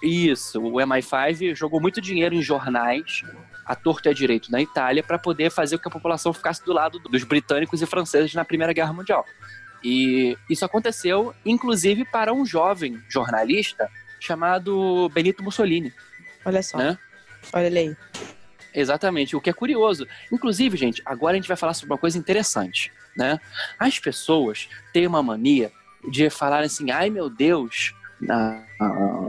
[0.03, 3.23] Isso, o MI5 jogou muito dinheiro em jornais,
[3.65, 6.65] a torto e a direito na Itália, para poder fazer com que a população ficasse
[6.65, 9.25] do lado dos britânicos e franceses na Primeira Guerra Mundial.
[9.83, 15.93] E isso aconteceu, inclusive, para um jovem jornalista chamado Benito Mussolini.
[16.45, 16.79] Olha só.
[16.79, 16.99] Né?
[17.53, 17.97] Olha ele aí.
[18.75, 20.07] Exatamente, o que é curioso.
[20.31, 23.39] Inclusive, gente, agora a gente vai falar sobre uma coisa interessante, né?
[23.79, 25.71] As pessoas têm uma mania
[26.09, 27.95] de falar assim, ai meu Deus,
[28.31, 28.63] ah,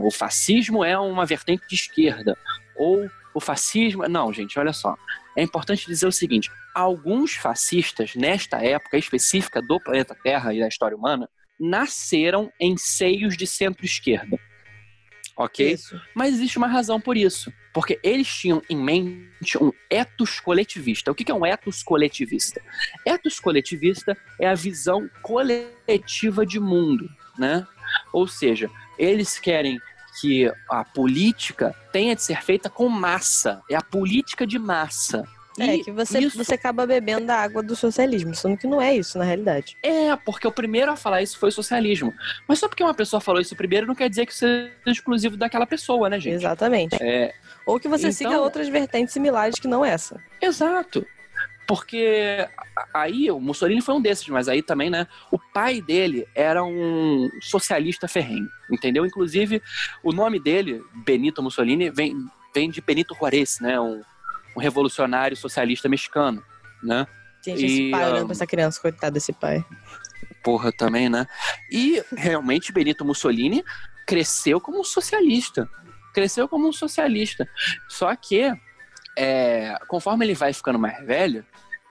[0.02, 2.38] o fascismo é uma vertente de esquerda,
[2.76, 4.06] ou o fascismo...
[4.08, 4.96] Não, gente, olha só.
[5.36, 10.68] É importante dizer o seguinte, alguns fascistas, nesta época específica do planeta Terra e da
[10.68, 14.38] história humana, nasceram em seios de centro-esquerda.
[15.36, 15.72] Ok?
[15.72, 16.00] Isso.
[16.14, 17.52] Mas existe uma razão por isso.
[17.72, 21.10] Porque eles tinham em mente um ethos coletivista.
[21.10, 22.62] O que é um ethos coletivista?
[23.04, 27.66] Ethos coletivista é a visão coletiva de mundo, né?
[28.12, 29.80] Ou seja, eles querem
[30.20, 33.60] que a política tenha de ser feita com massa.
[33.70, 35.24] É a política de massa.
[35.56, 38.82] É E que você, isso- você acaba bebendo da água do socialismo, sendo que não
[38.82, 39.76] é isso, na realidade.
[39.84, 42.12] É, porque o primeiro a falar isso foi o socialismo.
[42.48, 45.64] Mas só porque uma pessoa falou isso primeiro não quer dizer que seja exclusivo daquela
[45.64, 46.34] pessoa, né, gente?
[46.34, 46.96] Exatamente.
[47.00, 47.32] É,
[47.66, 50.20] Ou que você Então- siga outras vertentes similares que não essa.
[50.42, 51.06] Exato.
[51.66, 52.46] Porque
[52.92, 55.06] aí o Mussolini foi um desses, mas aí também, né?
[55.30, 59.06] O pai dele era um socialista ferrenho, entendeu?
[59.06, 59.62] Inclusive,
[60.02, 62.14] o nome dele, Benito Mussolini, vem,
[62.54, 63.80] vem de Benito Juárez, né?
[63.80, 64.02] Um,
[64.56, 66.42] um revolucionário socialista mexicano,
[66.82, 67.06] né?
[67.44, 69.64] Gente, esse E, pai olhando ah, pra essa criança, coitado desse pai.
[70.42, 71.26] Porra, também, né?
[71.70, 73.64] E realmente Benito Mussolini
[74.06, 75.68] cresceu como um socialista.
[76.14, 77.48] Cresceu como um socialista.
[77.88, 78.52] Só que,
[79.16, 81.44] é, conforme ele vai ficando mais velho,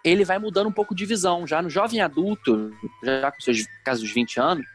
[0.04, 1.48] ele vai mudando um pouco de visão.
[1.48, 2.72] Já no jovem adulto,
[3.04, 4.66] já com seus casos 20 anos,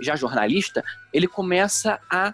[0.00, 2.32] já jornalista, ele começa a,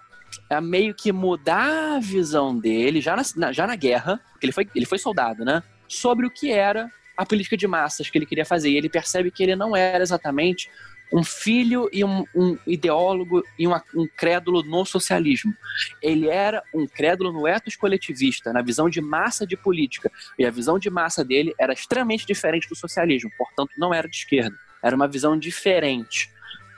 [0.49, 4.53] a meio que mudar a visão dele, já na, na- já na guerra, porque ele
[4.53, 5.63] foi, ele foi soldado, né?
[5.87, 8.69] Sobre o que era a política de massas que ele queria fazer.
[8.69, 10.69] E ele percebe que ele não era exatamente
[11.11, 15.53] um filho e um, um ideólogo e uma- um crédulo no socialismo.
[16.01, 20.11] Ele era um crédulo no ethos coletivista, na visão de massa de política.
[20.37, 24.15] E a visão de massa dele era extremamente diferente do socialismo, portanto, não era de
[24.15, 24.55] esquerda.
[24.83, 26.29] Era uma visão diferente,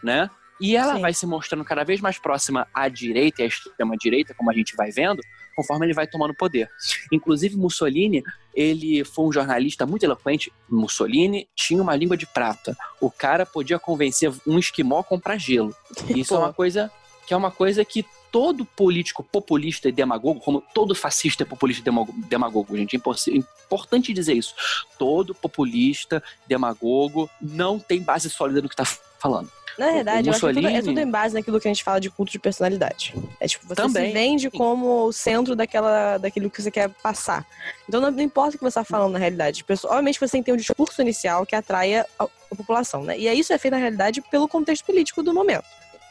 [0.03, 0.29] né?
[0.59, 1.01] E ela Sim.
[1.01, 4.75] vai se mostrando cada vez mais próxima à direita e à extrema-direita, como a gente
[4.75, 5.21] vai vendo,
[5.55, 6.69] conforme ele vai tomando poder.
[7.11, 10.51] Inclusive, Mussolini, ele foi um jornalista muito eloquente.
[10.69, 12.75] Mussolini tinha uma língua de prata.
[12.99, 15.75] O cara podia convencer um esquimó a comprar gelo.
[16.09, 16.91] Isso é uma coisa
[17.27, 21.81] que é uma coisa que todo político populista e demagogo, como todo fascista é populista
[21.81, 24.53] e demago- demagogo, gente, é impossi- importante dizer isso.
[24.97, 28.85] Todo populista, demagogo, não tem base sólida no que tá
[29.21, 29.49] falando.
[29.79, 31.81] Na verdade, eu acho que tudo, é Mussolini- tudo em base naquilo que a gente
[31.83, 33.15] fala de culto de personalidade.
[33.39, 34.07] É tipo, você Também.
[34.07, 37.47] se vende como o centro daquela, daquilo que você quer passar.
[37.87, 39.63] Então não, não importa o que você está falando na realidade.
[39.63, 43.17] Pessoa- Obviamente você tem que ter um discurso inicial que atraia a, a população, né?
[43.17, 45.63] E isso é feito, na realidade, pelo contexto político do momento.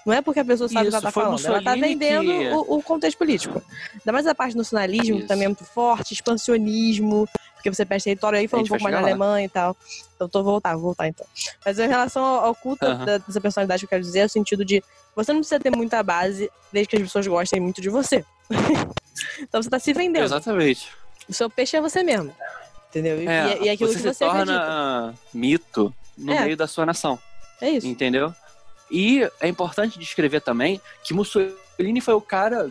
[0.07, 1.45] Não é porque a pessoa sabe o que ela tá foi falando.
[1.47, 3.63] Ela tá Mussolini vendendo que- o, o contexto político.
[3.95, 8.05] Ainda mais a parte do nacionalismo, que também é muito forte, expansionismo, porque você perde
[8.05, 9.03] território aí falando um pouco mais da.
[9.03, 9.77] Alemanha e tal.
[10.17, 11.27] Então tô voltar, vou voltar então.
[11.65, 14.29] Mas em relação ao, ao culto da- dessa personalidade que eu quero dizer, é o
[14.29, 14.83] sentido de
[15.15, 18.25] você não precisa ter muita base desde que as pessoas gostem muito de você.
[19.41, 20.25] então você tá se vendendo.
[20.25, 20.89] Exatamente.
[21.29, 22.35] O seu peixe é você mesmo.
[22.89, 23.23] Entendeu?
[23.23, 24.47] E, É, e, e aquilo você que se você acredita.
[24.59, 26.41] torna mito no É.
[26.45, 27.19] meio da sua nação.
[27.61, 27.87] É isso.
[27.87, 28.35] Entendeu?
[28.91, 32.71] E é importante descrever também que Mussolini foi o cara,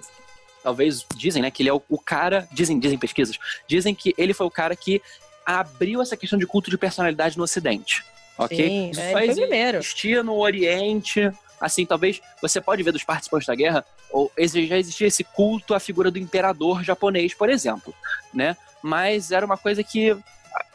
[0.62, 4.34] talvez dizem, né, que ele é o, o cara, dizem, dizem pesquisas, dizem que ele
[4.34, 5.01] foi o cara que
[5.45, 8.03] abriu essa questão de culto de personalidade no Ocidente.
[8.38, 8.58] Ok?
[8.58, 11.32] Sim, Isso é, só existia no Oriente.
[11.60, 15.79] Assim, talvez você pode ver dos participantes da guerra, ou já existia esse culto à
[15.79, 17.93] figura do imperador japonês, por exemplo,
[18.34, 18.55] né?
[18.82, 20.15] Mas era uma coisa que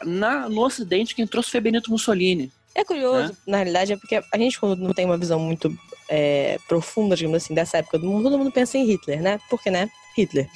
[0.03, 2.51] na, no Ocidente quem trouxe foi Benito Mussolini.
[2.75, 5.73] É curioso, na realidade, é porque a gente, quando não tem uma visão muito
[6.09, 9.39] é, profunda, digamos assim, dessa época do mundo, todo mundo pensa em Hitler, né?
[9.49, 9.89] Porque, né?
[10.15, 10.49] Hitler.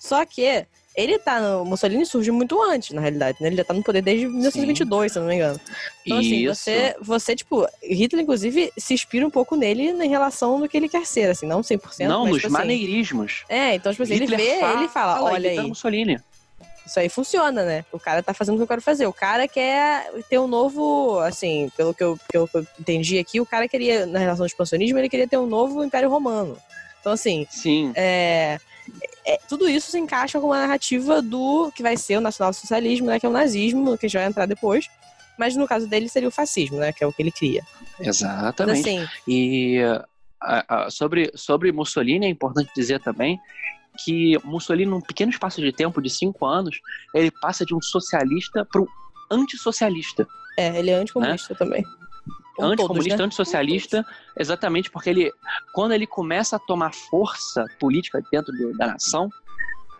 [0.00, 1.64] Só que ele tá no.
[1.64, 3.48] Mussolini surge muito antes, na realidade, né?
[3.48, 5.60] Ele já tá no poder desde 1922, se eu não me engano.
[6.04, 6.54] Então, assim, Isso.
[6.54, 10.88] você, você, tipo, Hitler, inclusive, se inspira um pouco nele em relação do que ele
[10.88, 12.06] quer ser, assim, não 100%.
[12.08, 13.44] Não, mas, nos tipo, assim, maneirismos.
[13.48, 16.18] É, então, tipo assim, ele Hitler vê, fala, ele fala, olha aí, Mussolini.
[16.86, 17.84] Isso aí funciona, né?
[17.92, 19.06] O cara tá fazendo o que eu quero fazer.
[19.06, 23.46] O cara quer ter um novo, assim, pelo que eu, que eu entendi aqui, o
[23.46, 26.56] cara queria, na relação do expansionismo, ele queria ter um novo Império Romano.
[27.00, 27.92] Então, assim, Sim.
[27.96, 28.58] é,
[29.24, 33.18] é- tudo isso se encaixa com uma narrativa do que vai ser o nacionalsocialismo, né?
[33.18, 34.88] Que é o nazismo, que a gente vai entrar depois.
[35.38, 36.92] Mas no caso dele seria o fascismo, né?
[36.92, 37.62] Que é o que ele cria.
[37.98, 38.80] Então, Exatamente.
[38.80, 39.80] assim, E
[40.40, 43.38] a- a- sobre, sobre Mussolini é importante dizer também
[43.96, 46.78] que Mussolini, num pequeno espaço de tempo de cinco anos,
[47.14, 48.86] ele passa de um socialista para um
[49.30, 50.26] antissocialista.
[50.58, 51.82] é, ele é anticomunista também.
[52.54, 53.24] Como Anticomunista, todos, né?
[53.26, 54.06] antissocialista,
[54.38, 55.30] exatamente porque ele,
[55.74, 59.28] quando ele começa a tomar força política dentro do- da nação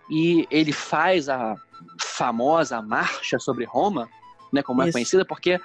[0.08, 1.54] e ele faz a
[2.00, 4.08] famosa marcha sobre Roma,
[4.50, 4.92] né, como é Isso.
[4.92, 5.60] conhecida, porque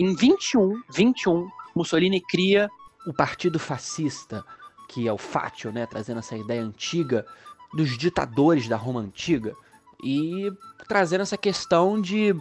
[0.00, 1.46] em 21, 21,
[1.76, 2.70] Mussolini cria
[3.06, 4.42] O Partido Fascista,
[4.88, 7.26] que é o Fátio, né, trazendo essa ideia antiga
[7.74, 9.54] dos ditadores da Roma antiga
[10.02, 10.52] e
[10.86, 12.34] trazendo essa questão de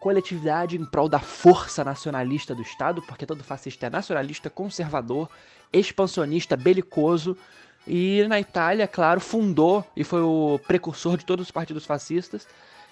[0.00, 5.28] coletividade em prol da força nacionalista do Estado, porque todo fascista é nacionalista, conservador,
[5.72, 7.36] expansionista, belicoso.
[7.86, 12.46] E na Itália, claro, fundou e foi o precursor de todos os partidos fascistas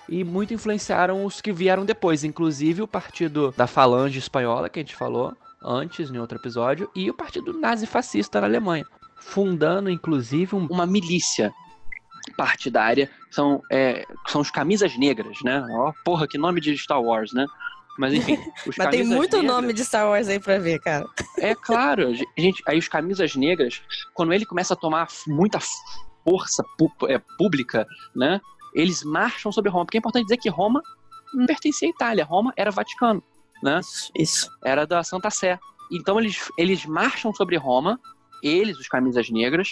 [0.09, 4.83] e muito influenciaram os que vieram depois, inclusive o partido da Falange Espanhola, que a
[4.83, 10.67] gente falou antes em outro episódio, e o partido nazi-fascista na Alemanha, fundando inclusive um
[10.67, 11.53] uma milícia
[12.37, 15.65] partidária, são, é, são os camisas negras, né?
[15.71, 17.47] Ó, porra, que nome de Star Wars, né?
[17.99, 21.07] Mas enfim, os Mas tem muito negras- nome de Star Wars aí pra ver, cara.
[21.39, 23.81] É claro, gente, aí os camisas negras,
[24.15, 25.59] quando ele começa a tomar muita
[26.25, 26.63] força
[27.09, 28.41] é, pública, né?
[28.75, 30.83] Eles marcham sobre Roma, porque é importante dizer que Roma
[31.33, 33.23] não pertencia à Itália, Roma era Vaticano,
[33.63, 33.81] né?
[33.81, 34.51] Isso, isso.
[34.65, 35.59] era da Santa Sé.
[35.91, 37.99] Então eles, eles marcham sobre Roma,
[38.43, 39.69] eles, os camisas negras,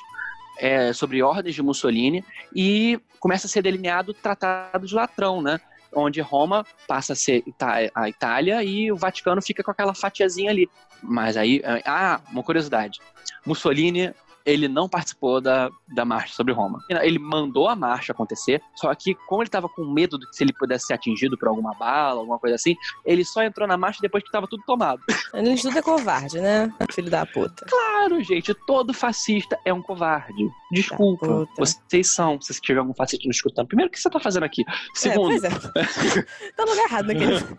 [0.59, 5.61] é, sobre ordens de Mussolini, e começa a ser delineado o Tratado de Latrão, né?
[5.95, 10.51] Onde Roma passa a ser Ita- a Itália e o Vaticano fica com aquela fatiazinha
[10.51, 10.69] ali.
[11.03, 12.99] Mas aí, ah, uma curiosidade.
[13.47, 14.13] Mussolini,
[14.45, 16.79] ele não participou da, da marcha sobre Roma.
[16.89, 20.45] Ele mandou a marcha acontecer, só que como ele estava com medo de que se
[20.45, 24.01] ele pudesse ser atingido por alguma bala, alguma coisa assim, ele só entrou na marcha
[24.03, 25.01] depois que estava tudo tomado.
[25.35, 26.73] De tudo é covarde, né?
[26.91, 27.67] Filho da puta.
[27.69, 30.49] Claro, gente, todo fascista é um covarde.
[30.73, 33.67] Desculpa, vocês são, se tiver algum fascista nos escutando.
[33.67, 34.65] Primeiro, o que você tá fazendo aqui?
[34.95, 36.23] Segundo, É, pois é.
[36.57, 37.59] tá no lugar errado naquele.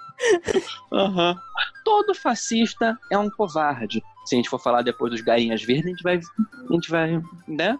[0.91, 1.35] aham,
[1.83, 4.01] todo fascista é um covarde.
[4.25, 7.21] Se a gente for falar depois dos galinhas verdes, a gente vai, a gente vai,
[7.47, 7.77] né?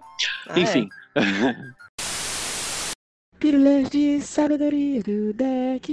[0.47, 0.87] Ah, Enfim.
[3.39, 5.91] Pílulas de sabedoria do deck.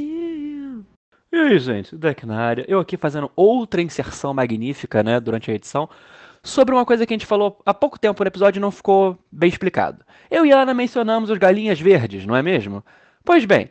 [1.33, 2.65] E aí, gente, deck na área.
[2.69, 5.89] Eu aqui fazendo outra inserção magnífica, né, durante a edição,
[6.43, 9.19] sobre uma coisa que a gente falou há pouco tempo no episódio e não ficou
[9.31, 10.05] bem explicado.
[10.31, 12.85] Eu e a Ana mencionamos os galinhas verdes, não é mesmo?
[13.25, 13.71] Pois bem,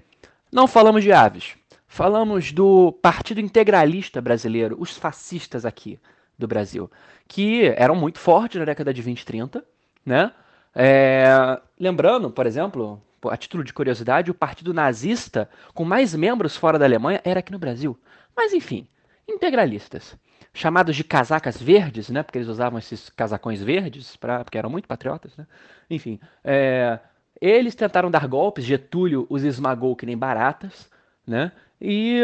[0.52, 1.56] não falamos de aves.
[1.88, 6.00] Falamos do Partido Integralista Brasileiro, os fascistas aqui
[6.41, 6.91] do Brasil,
[7.27, 9.65] que eram muito fortes na década de 20 e 30,
[10.06, 10.32] né?
[10.75, 16.80] É, lembrando, por exemplo, a título de curiosidade, o partido nazista com mais membros fora
[16.80, 17.97] da Alemanha era aqui no Brasil.
[18.36, 18.88] Mas enfim,
[19.27, 20.17] integralistas,
[20.54, 22.23] chamados de casacas verdes, né?
[22.23, 25.45] Porque eles usavam esses casacões verdes, pra, porque eram muito patriotas, né?
[25.89, 26.99] Enfim, é,
[27.39, 30.89] eles tentaram dar golpes, Getúlio os esmagou que nem baratas,
[31.25, 31.51] né?
[31.80, 32.21] E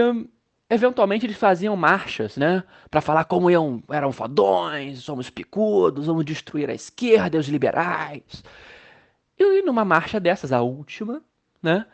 [0.69, 2.63] eventualmente eles faziam marchas, né?
[2.89, 8.43] Para falar como iam, eram fodões, somos picudos, vamos destruir a esquerda e os liberais.
[9.37, 11.21] E numa marcha dessas, a última,
[11.61, 11.85] né?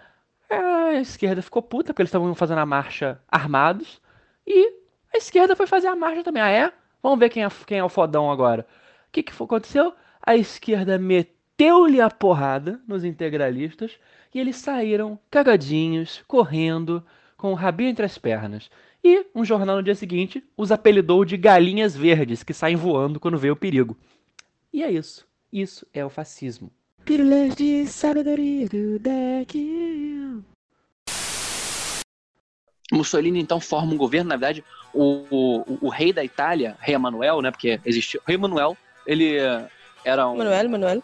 [0.50, 4.02] A esquerda ficou puta porque eles estavam fazendo a marcha armados.
[4.46, 4.74] E
[5.14, 6.42] a esquerda foi fazer a marcha também.
[6.42, 6.72] Ah, é?
[7.02, 8.66] Vamos ver quem é, quem é o fodão agora.
[9.10, 9.94] O que, que aconteceu?
[10.26, 14.00] A esquerda meteu-lhe a porrada nos integralistas
[14.34, 17.06] e eles saíram cagadinhos, correndo,
[17.44, 18.72] com o rabinho entre as pernas.
[19.04, 23.38] E um jornal no dia seguinte os apelidou de galinhas verdes que saem voando quando
[23.38, 23.98] vê o perigo.
[24.72, 25.28] E é isso.
[25.52, 26.72] Isso é o fascismo.
[27.04, 30.42] Pílulas de sabedoria do deck.
[32.94, 37.42] Mussolini então forma um governo, na verdade, o, o, o rei da Itália, rei Emanuel,
[37.42, 37.52] né?
[37.52, 38.22] Porque existia.
[38.22, 39.36] O rei Emanuel, ele
[40.06, 40.38] era um.
[40.38, 41.04] Manuel, Manuel.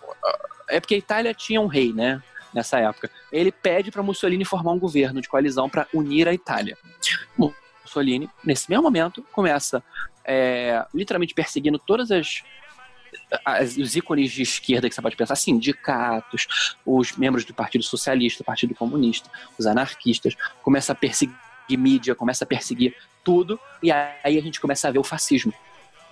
[0.69, 2.23] É porque a Itália tinha um rei, né?
[2.53, 3.09] Nessa época.
[3.31, 6.77] Ele pede para Mussolini formar um governo de coalizão para unir a Itália.
[7.83, 9.83] Mussolini, nesse mesmo momento, começa
[10.25, 12.43] é, literalmente perseguindo todas as
[13.45, 18.43] as- os ícones de esquerda que você pode pensar, sindicatos, os membros do Partido Socialista,
[18.43, 21.35] Partido Comunista, os anarquistas, começa a perseguir
[21.71, 25.53] mídia, começa a perseguir tudo, e aí a gente começa a ver o fascismo.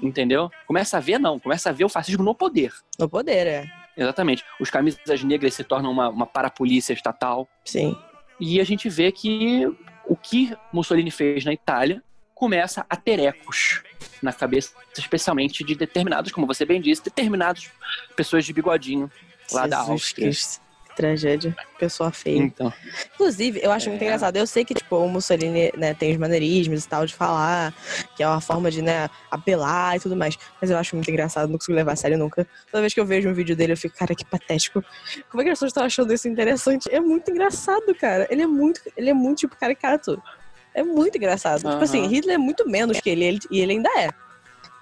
[0.02, 0.52] Entendeu?
[0.67, 2.71] Começa a ver, não, começa a ver o fascismo no poder.
[3.00, 3.87] No poder, é.
[3.97, 4.45] Exatamente.
[4.60, 7.47] Os camisas negras se tornam uma, uma parapolícia estatal.
[7.65, 7.97] Sim.
[8.39, 9.65] E a gente vê que
[10.05, 12.03] o que Mussolini fez na Itália
[12.36, 13.81] começa a ter ecos
[14.21, 17.71] na cabeça, especialmente de determinados, como você bem disse, determinados
[18.15, 19.12] pessoas de bigodinho
[19.51, 20.27] lá da Jesus Áustria.
[20.27, 20.66] Cristo.
[20.97, 21.55] Que tragédia.
[21.77, 22.39] Pessoa feia.
[22.39, 22.73] Então,
[23.13, 24.05] Inclusive, eu acho muito É.
[24.05, 24.36] engraçado.
[24.36, 27.71] Eu sei que, tipo, o Mussolini, né, tem os maneirismos e tal de falar,
[28.15, 30.36] que é uma forma de, né, apelar e tudo mais.
[30.60, 32.47] Mas eu acho muito engraçado, não consigo levar a sério nunca.
[32.71, 34.83] Toda vez que eu vejo um vídeo dele, eu fico, cara, que patético.
[35.29, 36.89] Como é que as pessoas estão achando isso interessante?
[36.91, 38.27] É muito engraçado, cara.
[38.31, 40.19] Ele é muito, ele é muito, tipo, caricato.
[40.73, 41.57] É muito engraçado.
[41.60, 41.83] Tipo Aham.
[41.83, 44.10] assim, Hitler é muito menos que ele, ele- e ele ainda é.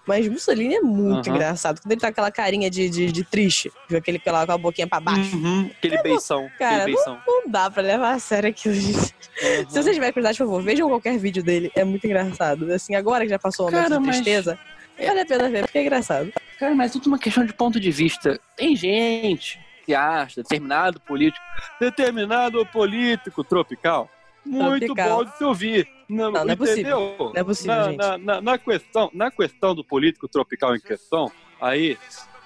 [0.07, 1.35] Mas Mussolini é muito Aham.
[1.35, 1.81] engraçado.
[1.81, 3.97] Quando ele tá com aquela carinha de, de, de triste, viu?
[3.97, 5.35] Aquele com a com a boquinha pra baixo.
[5.35, 6.49] Uhum, aquele beição.
[6.59, 7.17] Cara, aquele beição.
[7.27, 8.97] Não dá pra levar a sério aquilo, gente.
[8.97, 9.69] Uhum.
[9.69, 11.71] Se vocês tiverem curiosidade, por favor, vejam qualquer vídeo dele.
[11.75, 12.71] É muito engraçado.
[12.71, 14.59] Assim, agora que já passou o momento Cara, de mas- tristeza,
[14.97, 16.31] vale a pena ver, porque é engraçado.
[16.59, 18.39] Cara, mas tudo uma questão de ponto de vista.
[18.55, 21.43] Tem gente que acha determinado político,
[21.79, 24.09] determinado político tropical,
[24.45, 25.17] muito Tropical.
[25.17, 25.87] bom de se ouvir.
[26.07, 26.99] Não, Não, não é possível.
[26.99, 27.31] entendeu?
[27.33, 27.97] Não é possível, na, gente.
[27.97, 31.97] na, na, na questão, na questão do político tropical em questão, aí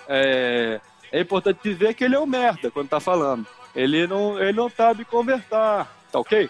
[0.08, 0.80] é,
[1.12, 3.46] é importante dizer que ele é um merda quando tá falando.
[3.76, 6.50] Ele não, ele não sabe conversar, tá ok?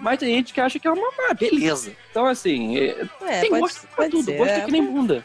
[0.00, 1.92] Mas tem gente que acha que é uma, uma beleza.
[2.10, 4.24] Então, assim, é, É, tem pode, gosto pra tudo.
[4.24, 4.36] ser.
[4.38, 5.24] Gosto é, que nem bunda.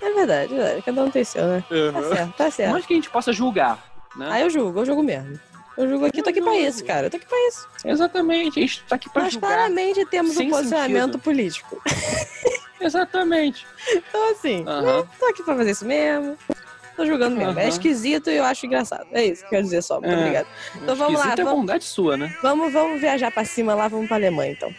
[0.00, 0.82] é verdade, é verdade.
[0.82, 1.64] Cada um tem seu, né?
[1.68, 2.72] Tá certo, tá certo.
[2.72, 3.84] Mas que a gente possa julgar,
[4.16, 4.28] né?
[4.30, 5.38] Aí eu julgo, eu julgo mesmo.
[5.76, 7.06] Eu julgo aqui, tô aqui pra isso, cara.
[7.06, 7.66] Eu tô aqui pra isso.
[7.84, 9.48] Exatamente, a gente tá aqui pra Nós julgar.
[9.48, 11.18] claramente temos um sem posicionamento sentido.
[11.20, 11.82] político.
[12.80, 13.66] Exatamente.
[13.88, 15.06] Então, assim, Aham.
[15.18, 16.36] tô aqui pra fazer isso mesmo.
[16.96, 17.58] Tô julgando mesmo.
[17.58, 17.68] É Aham.
[17.68, 19.06] esquisito e eu acho engraçado.
[19.12, 20.00] É isso que eu quero dizer só.
[20.00, 20.18] Muito É.
[20.18, 20.46] obrigado.
[20.76, 22.36] Então vamos lá, Esquisito é vamos- bondade sua, né?
[22.42, 24.74] Vamos, vamos viajar pra cima lá, vamos pra Alemanha, então.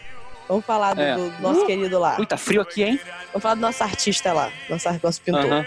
[0.46, 1.16] Vamos falar do, É.
[1.16, 2.16] do nosso querido lá.
[2.20, 3.00] Ui, tá frio aqui, hein?
[3.32, 5.44] Vamos falar do nosso artista lá, nosso, nosso pintor.
[5.46, 5.66] Aham.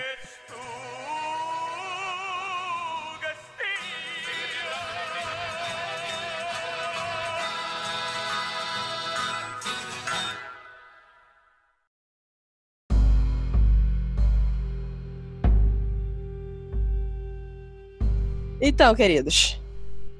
[18.67, 19.57] Então, queridos,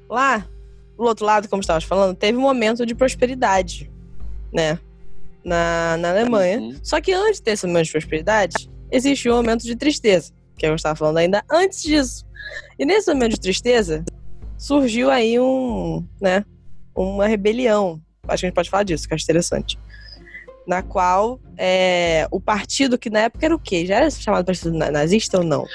[0.08, 0.38] lá,
[0.96, 3.90] do outro lado, como estávamos falando, teve um momento de prosperidade,
[4.50, 4.78] né?
[5.44, 6.58] Na, na Alemanha.
[6.58, 6.76] Uhum.
[6.82, 10.96] Só que antes desse momento de prosperidade, existe um momento de tristeza, que eu estava
[10.96, 12.26] falando ainda antes disso.
[12.78, 14.02] E nesse momento de tristeza,
[14.56, 16.42] surgiu aí um, né,
[16.96, 18.00] uma rebelião.
[18.26, 19.78] Acho que a gente pode falar disso, que acho interessante.
[20.66, 23.84] Na qual é, o partido, que na época era o quê?
[23.84, 25.66] Já era chamado partido na- nazista ou não?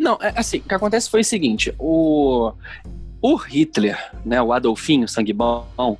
[0.00, 2.54] Não, é, assim, o que acontece foi o seguinte: o,
[3.20, 5.98] o Hitler, né, o Adolfinho, sangue bom,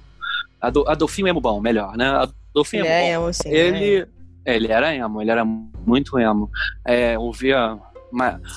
[0.58, 2.08] Ado, Adolfinho emo bom, melhor, né?
[2.54, 3.24] Adolfinho Ele é emo bom.
[3.24, 3.54] emo, assim, né?
[3.54, 4.08] Ele,
[4.46, 6.50] é, ele era emo, ele era muito emo.
[6.82, 7.78] É, ouvia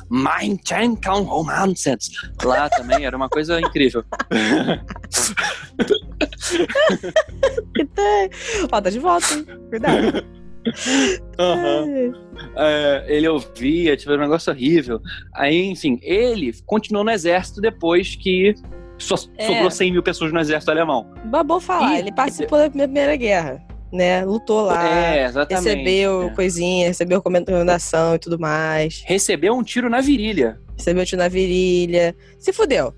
[0.10, 2.10] Mein Kampf Romances
[2.42, 4.06] lá também, era uma coisa incrível.
[8.72, 9.46] Ó, tá de volta, hein?
[9.70, 10.26] Cuidado.
[11.40, 12.14] Aham.
[12.56, 15.00] É, ele ouvia, tipo, era um negócio horrível.
[15.34, 18.54] Aí, enfim, ele continuou no exército depois que
[18.98, 19.46] só É.
[19.48, 21.08] sobrou 100 mil pessoas no exército alemão.
[21.26, 24.24] Babou falar, E- ele participou da Primeira Guerra, né?
[24.24, 26.30] Lutou lá, é, recebeu É.
[26.30, 29.04] coisinha, recebeu recomendação e tudo mais.
[29.06, 30.60] Recebeu um tiro na virilha.
[30.78, 32.16] Recebeu tiro na virilha.
[32.40, 32.94] Se fudeu.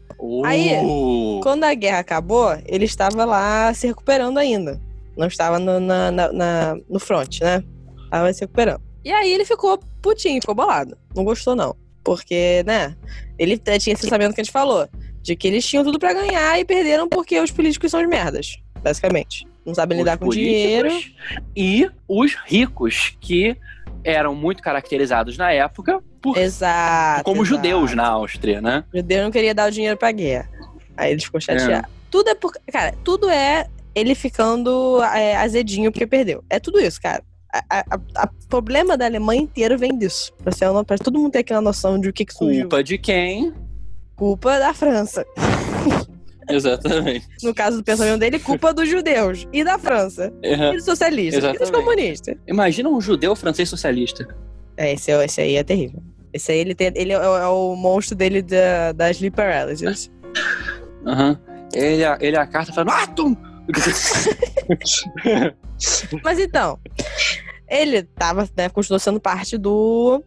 [0.46, 4.82] Aí, Uh, Quando a guerra acabou, ele estava lá se recuperando ainda.
[5.18, 7.64] Não estava no, na, na- na- no front, né?
[8.10, 8.82] Tava se recuperando.
[9.04, 10.98] E aí ele ficou putinho, ficou bolado.
[11.16, 11.76] Não gostou, não.
[12.04, 12.96] Porque, né?
[13.38, 14.88] Ele t- tinha esse pensamento que a gente falou.
[15.22, 18.58] De que eles tinham tudo pra ganhar e perderam porque os políticos são os merdas.
[18.84, 19.48] Basicamente.
[19.66, 20.90] Não sabem lidar os com dinheiro.
[21.56, 23.58] E os ricos, que
[24.04, 27.24] eram muito caracterizados na época por, Exato.
[27.24, 27.56] como exato.
[27.56, 28.84] judeus na Áustria, né?
[28.94, 30.48] O judeu não queria dar o dinheiro pra guerra.
[30.96, 31.88] Aí ele ficou chateado.
[32.12, 32.52] Tudo é por.
[32.72, 36.44] Cara, tudo é ele ficando é, azedinho porque perdeu.
[36.50, 37.24] É tudo isso, cara.
[38.44, 40.34] O problema da Alemanha inteira vem disso.
[40.44, 42.62] Pra, ser pra todo mundo ter aquela noção de o que, que surgiu.
[42.64, 43.54] Culpa de quem?
[44.16, 45.26] Culpa da França.
[46.50, 47.26] Exatamente.
[47.44, 49.48] No caso do pensamento dele, culpa dos judeus.
[49.52, 50.32] E da França.
[50.44, 51.44] E dos socialistas.
[51.44, 51.84] E dos Exatamente.
[51.86, 52.36] comunistas.
[52.48, 54.28] Imagina um judeu francês socialista.
[54.78, 56.04] É, esse, é- esse aí é terrível.
[56.34, 60.12] Esse aí, ele, tem, ele é, o- é o monstro dele da, da sleep paralysis.
[61.08, 61.40] Aham.
[61.74, 63.36] Ele, é- ele é a carta falando Atum!
[66.24, 66.80] Mas então,
[67.68, 70.24] ele tava, né, continuou sendo parte do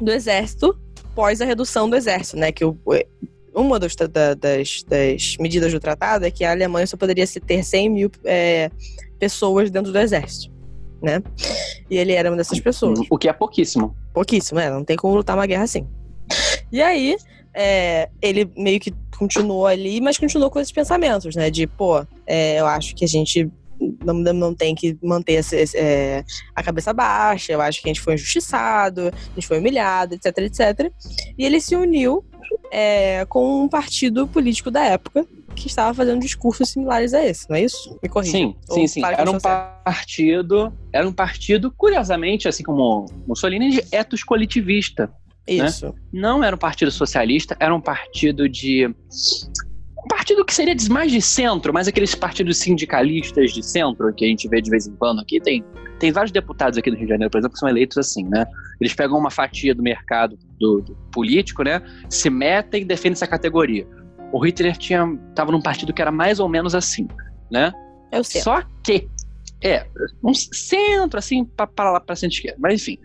[0.00, 0.78] do exército
[1.14, 2.52] pós a redução do exército, né?
[2.52, 2.78] Que o,
[3.52, 7.40] uma dos, da- das, das medidas do tratado é que a Alemanha só poderia se
[7.40, 8.70] ter 100 mil é,
[9.18, 10.54] pessoas dentro do exército,
[11.02, 11.20] né?
[11.90, 13.00] E ele era uma dessas pessoas.
[13.10, 13.96] O que é pouquíssimo.
[14.14, 14.70] Pouquíssimo, né?
[14.70, 15.88] Não tem como lutar uma guerra assim.
[16.70, 17.16] E aí,
[17.52, 21.50] é, ele meio que continuou ali, mas continuou com esses pensamentos, né?
[21.50, 23.50] De, pô, é, eu acho que a gente
[24.02, 27.92] não, não tem que manter esse- esse, é, a cabeça baixa, eu acho que a
[27.92, 30.90] gente foi injustiçado, a gente foi humilhado, etc, etc.
[31.36, 32.24] E ele se uniu
[32.72, 37.56] é, com um partido político da época que estava fazendo discursos similares a esse, não
[37.56, 37.98] é isso?
[38.02, 38.32] Me corrija.
[38.32, 39.04] Sim, Ou sim, sim.
[39.04, 45.10] Era um partido, era um partido, curiosamente, assim como Mussolini, de etos coletivista.
[45.48, 45.94] Isso.
[46.12, 48.86] Não era um partido socialista, era um partido de.
[48.86, 54.28] Um partido que seria mais de centro, mas aqueles partidos sindicalistas de centro que a
[54.28, 55.40] gente vê de vez em quando aqui.
[55.40, 55.64] Tem,
[55.98, 58.46] tem vários deputados aqui do Rio de Janeiro, por exemplo, que são eleitos assim, né?
[58.80, 61.82] Eles pegam uma fatia do mercado do, do político, né?
[62.08, 63.86] Se metem e defendem essa categoria.
[64.32, 67.08] O Hitler tinha, tava num partido que era mais ou menos assim,
[67.50, 67.72] né?
[68.12, 68.44] É o centro.
[68.44, 69.08] Só que,
[69.62, 69.86] é,
[70.22, 72.58] um centro, assim, pra lá, pra centro-esquerda.
[72.60, 72.98] Mas enfim,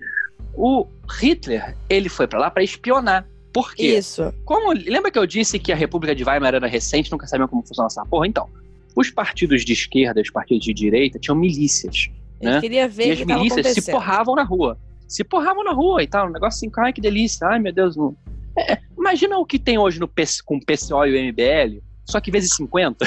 [0.56, 0.88] o
[1.20, 3.28] Hitler, ele foi pra lá pra espionar.
[3.54, 3.98] Por quê?
[3.98, 4.34] Isso.
[4.46, 7.62] Como, lembra que eu disse que a República de Weimar era recente, nunca sabiam como
[7.66, 8.26] funcionava essa porra?
[8.28, 8.50] Então,
[8.96, 12.10] os partidos de esquerda, os partidos de direita, tinham milícias.
[12.42, 12.62] Ele Né?
[12.62, 14.78] queria ver e as que milícias se porravam na rua.
[15.08, 16.28] Se porravam na rua e tal.
[16.28, 17.96] Um negócio assim, ai que delícia, ai meu Deus.
[17.96, 18.16] não-
[18.58, 22.20] É, imagina o que tem hoje no PC, com o PCO e o MBL, só
[22.20, 23.06] que vezes 50.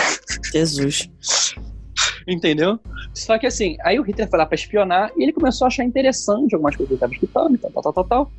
[0.52, 1.08] Jesus.
[2.26, 2.78] Entendeu?
[3.14, 5.84] Só que assim, aí o Hitler foi lá pra espionar e ele começou a achar
[5.84, 8.32] interessante algumas coisas que ele estava escutando e tal, tal, tal, tal, tal.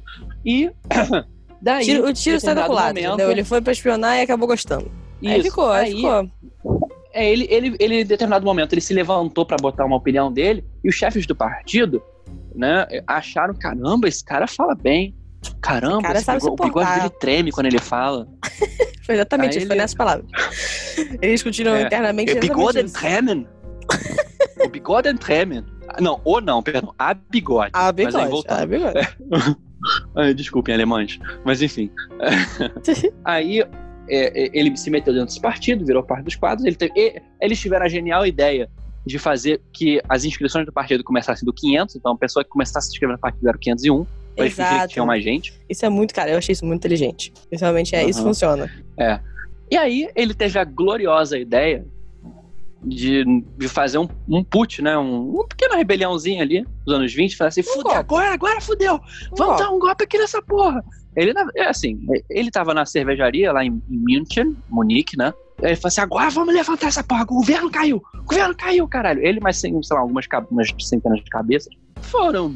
[0.46, 0.72] E
[1.62, 1.86] daí.
[1.86, 3.32] Tiro- o tiro saiu culatra, momento- entendeu?
[3.32, 4.92] Ele foi pra espionar e acabou gostando.
[5.24, 6.32] Aí Isso, ficou, aí, aí, ficou.
[7.14, 10.64] É, ele, ele, ele, em determinado momento, ele se levantou pra botar uma opinião dele
[10.84, 12.04] e os chefes do partido,
[12.54, 15.16] né, acharam, caramba, esse cara fala bem.
[15.62, 18.28] Caramba, cara esse o bigode portar." dele treme quando ele fala.
[19.06, 20.26] Foi exatamente Aí isso, foi ele- nessas palavras.
[21.22, 21.84] Eles discutiram É.
[21.84, 23.48] internamente É bigode tremen.
[24.66, 25.64] o bigode tremen.
[26.00, 27.72] Não, ou não, perdão, a bigode.
[27.74, 28.30] Ah, Mas aí bigode.
[28.30, 28.62] voltando.
[28.62, 29.58] Ah, bigode.
[30.16, 31.20] Ai, desculpem, alemães.
[31.46, 31.90] Mas enfim.
[33.24, 33.68] Aí é,
[34.10, 36.66] é, ele se meteu dentro desse partido, virou parte dos quadros.
[36.66, 38.70] Ele teve- eles tiveram a genial ideia
[39.06, 41.96] de fazer que as inscrições do partido começassem do 500.
[41.96, 44.06] Então, a pessoa que começasse a se inscrever no partido era o 501.
[44.36, 45.54] Pra eles que tinham mais gente.
[45.70, 47.34] Isso é muito, cara, eu achei isso muito inteligente.
[47.52, 48.28] Isso realmente é, isso Aham.
[48.28, 48.72] funciona.
[49.72, 51.86] E aí ele teve a gloriosa ideia
[52.84, 53.24] de,
[53.58, 54.98] de fazer um, um put, né?
[54.98, 57.98] Um, uma pequena rebeliãozinha ali, nos anos 20, falar assim, fudeu, golpe.
[57.98, 59.00] agora, agora fudeu!
[59.38, 60.84] Vamos Ó, dar um golpe aqui nessa porra.
[61.16, 62.00] Ele, é assim,
[62.30, 65.34] ele tava na cervejaria lá em, em München, Munique, né?
[65.62, 69.26] Ele falou assim: agora vamos levantar essa porra, o governo caiu, o governo caiu, caralho.
[69.26, 72.56] Ele, mais sei lá, algumas umas centenas de cabeças, foram.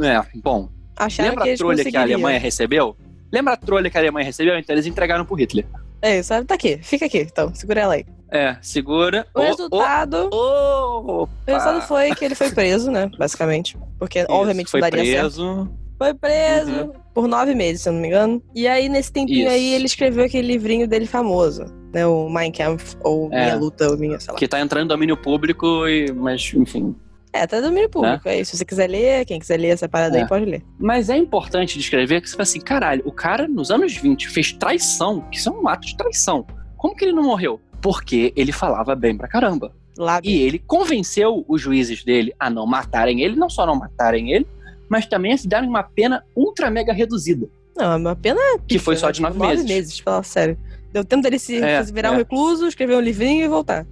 [0.00, 0.68] É, bom.
[0.96, 2.02] acharam Lembra que a trolha que a.
[2.02, 2.96] Alemanha recebeu?
[3.32, 4.58] Lembra a trolha que a Alemanha recebeu?
[4.58, 5.66] Então eles entregaram pro Hitler.
[6.02, 8.04] É isso, tá aqui, fica aqui, então, segura ela aí.
[8.30, 9.26] É, segura.
[9.34, 13.76] O resultado, Oh, o resultado foi que ele foi preso, né, basicamente.
[13.98, 15.20] Porque, obviamente, foi não daria certo.
[15.22, 15.70] preso.
[15.98, 16.92] Foi preso Uhum.
[17.14, 18.42] por nove meses, se eu não me engano.
[18.54, 19.50] E aí, nesse tempinho Isso.
[19.54, 22.04] aí, ele escreveu aquele livrinho dele famoso, né?
[22.06, 23.44] O Mein Kampf, ou É.
[23.44, 24.38] Minha Luta, ou Minha, sei lá.
[24.38, 26.96] Que tá entrando no domínio público, e, mas enfim.
[27.32, 28.28] É, tá domínio público.
[28.28, 28.50] É isso.
[28.52, 30.22] Se você quiser ler, quem quiser ler essa parada É.
[30.22, 30.62] aí, pode ler.
[30.78, 34.52] Mas é importante descrever que você fala assim, caralho, o cara nos anos 20 fez
[34.52, 36.46] traição, que isso é um ato de traição.
[36.76, 37.60] Como que ele não morreu?
[37.80, 39.72] Porque ele falava bem pra caramba.
[39.96, 44.32] Lá, E ele convenceu os juízes dele a não matarem ele, não só não matarem
[44.32, 44.46] ele,
[44.88, 47.46] mas também a se darem uma pena ultra mega reduzida.
[47.76, 49.12] Não, é uma pena Que foi só né?
[49.12, 49.62] de nove Tipo, meses.
[49.64, 50.58] Nove meses, fala sério.
[50.92, 52.12] Deu tempo dele se É, virar é.
[52.12, 53.86] um recluso, escrever um livrinho e voltar.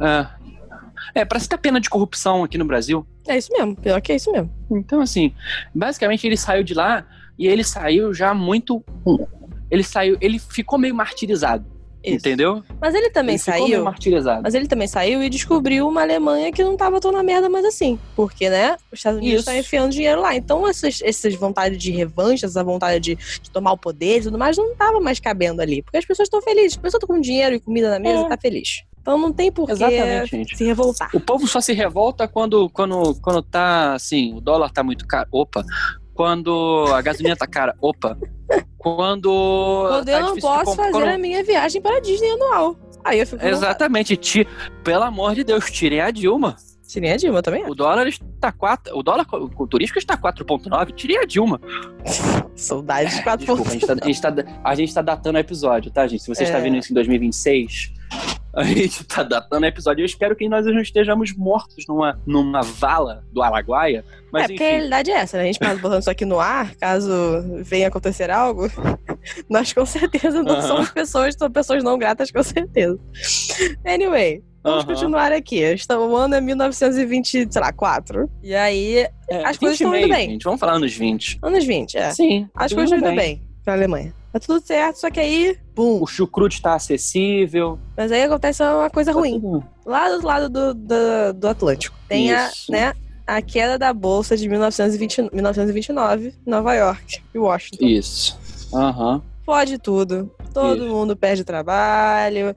[0.00, 0.26] É.
[1.14, 3.06] é, parece tá pena de corrupção aqui no Brasil.
[3.26, 4.50] É isso mesmo, pior que é isso mesmo.
[4.70, 5.32] Então, assim,
[5.74, 7.06] basicamente ele saiu de lá
[7.38, 8.84] e ele saiu já muito.
[9.70, 11.64] Ele saiu, ele ficou meio martirizado,
[12.02, 12.16] Isso.
[12.16, 12.62] entendeu?
[12.80, 13.82] Mas ele também ele saiu.
[13.82, 14.42] martirizado.
[14.42, 17.64] Mas ele também saiu e descobriu uma Alemanha que não tava tão na merda mais
[17.64, 17.98] assim.
[18.14, 20.36] Porque, né, os Estados Unidos estão enfiando dinheiro lá.
[20.36, 24.38] Então, essas, essas vontades de revanche, essa vontade de, de tomar o poder e tudo
[24.38, 25.82] mais, não tava mais cabendo ali.
[25.82, 26.72] Porque as pessoas estão felizes.
[26.72, 28.28] As pessoas estão com dinheiro e comida na mesa É.
[28.28, 28.84] tá feliz.
[29.04, 29.76] Então não tem por que
[30.56, 31.10] se revoltar.
[31.12, 35.28] O povo só se revolta quando, quando, quando tá assim, o dólar tá muito caro.
[35.30, 35.62] Opa.
[36.14, 37.76] Quando a gasolina tá cara.
[37.82, 38.16] Opa.
[38.78, 39.28] Quando.
[39.88, 42.76] Quando tá eu não posso comp- fazer quando- a minha viagem para a Disney anual.
[43.04, 43.44] Aí eu fico.
[43.44, 44.16] Exatamente.
[44.16, 44.48] Ti...
[44.82, 46.56] Pelo amor de Deus, tirem a Dilma.
[46.88, 47.68] Tirei a Dilma também.
[47.68, 48.96] O dólar está 4.
[48.96, 50.92] O dólar o turístico está 4,9.
[50.94, 51.60] Tirem a Dilma.
[52.56, 55.40] Saudades de 4 Desculpa, a gente, tá, a, gente tá, a gente tá datando o
[55.40, 56.22] episódio, tá, gente?
[56.22, 56.60] Se você está É.
[56.62, 57.92] vendo isso em 2026,
[58.56, 60.02] A gente tá datando o episódio.
[60.02, 64.04] Eu espero que nós não estejamos mortos numa, numa vala do Araguaia.
[64.32, 64.74] Mas é, porque a enfim.
[64.76, 65.42] realidade é essa, né?
[65.42, 67.12] A gente tá botando isso aqui no ar, caso
[67.62, 68.68] venha acontecer algo,
[69.48, 72.98] nós com certeza não somos pessoas, são pessoas não gratas, com certeza.
[73.84, 74.86] Anyway, vamos Aham.
[74.86, 75.56] continuar aqui.
[75.58, 78.28] Está- O ano é 1920, sei lá, 4.
[78.42, 80.30] E aí, É, as coisas 20 estão indo bem.
[80.30, 80.44] gente.
[80.44, 81.38] Vamos falar nos 20.
[81.42, 82.10] anos 20, é.
[82.10, 82.48] Sim.
[82.54, 83.36] As coisas estão indo bem.
[83.36, 84.14] bem pra Alemanha.
[84.34, 86.02] Tá tudo certo, só que aí, bum.
[86.02, 87.78] O chucrute tá acessível.
[87.96, 89.40] Mas aí acontece uma coisa tá ruim.
[89.40, 91.96] tudo- Lá do lado do, do, do Atlântico.
[92.08, 92.72] Tem a, Isso.
[92.72, 97.84] né, a queda da Bolsa de 1920, 1929, Nova York e Washington.
[97.86, 98.36] Isso.
[98.74, 99.22] Aham.
[99.46, 100.28] Pode tudo.
[100.52, 100.92] Todo Isso.
[100.92, 102.56] mundo perde trabalho,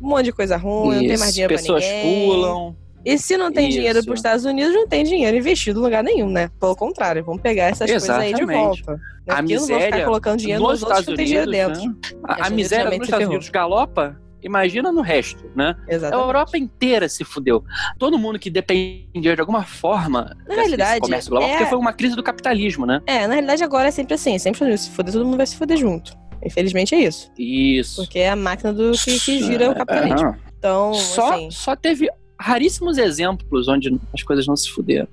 [0.00, 1.32] um monte de coisa ruim, não tem mais Isso.
[1.34, 2.26] dinheiro Pessoas pra ninguém.
[2.28, 2.76] pulam.
[3.04, 4.06] E se não tem dinheiro Isso.
[4.06, 6.50] pros Estados Unidos, não tem dinheiro investido em lugar nenhum, né?
[6.60, 8.82] Pelo contrário, vamos pegar essas coisas aí de Exatamente.
[8.84, 8.92] volta.
[8.92, 8.98] Né?
[9.28, 11.26] A eu não vou ficar miséria colocando dinheiro nos nos outros Estados que não tem
[11.26, 12.16] dinheiro Unidos, dentro.
[12.18, 12.20] né?
[12.28, 13.26] A, Essa a miséria nos se Estados.
[13.26, 14.20] Unidos galopa.
[14.42, 15.76] Imagina no resto, né?
[15.88, 16.26] A Exatamente.
[16.26, 17.62] Europa inteira se fudeu.
[17.98, 21.92] Todo mundo que dependia de alguma forma Na realidade, comércio global, é- porque foi uma
[21.92, 23.02] crise do capitalismo, né?
[23.06, 25.76] É, na realidade agora é sempre assim, sempre se fuder, todo mundo vai se fuder
[25.76, 26.12] junto.
[26.42, 27.30] Infelizmente é isso.
[27.38, 27.96] Isso.
[28.02, 30.28] Porque é a máquina do que, que gira o capitalismo.
[30.28, 30.38] Aham.
[30.58, 32.08] Então, Só, assim, só teve
[32.40, 35.06] raríssimos exemplos onde as coisas não se fuderam.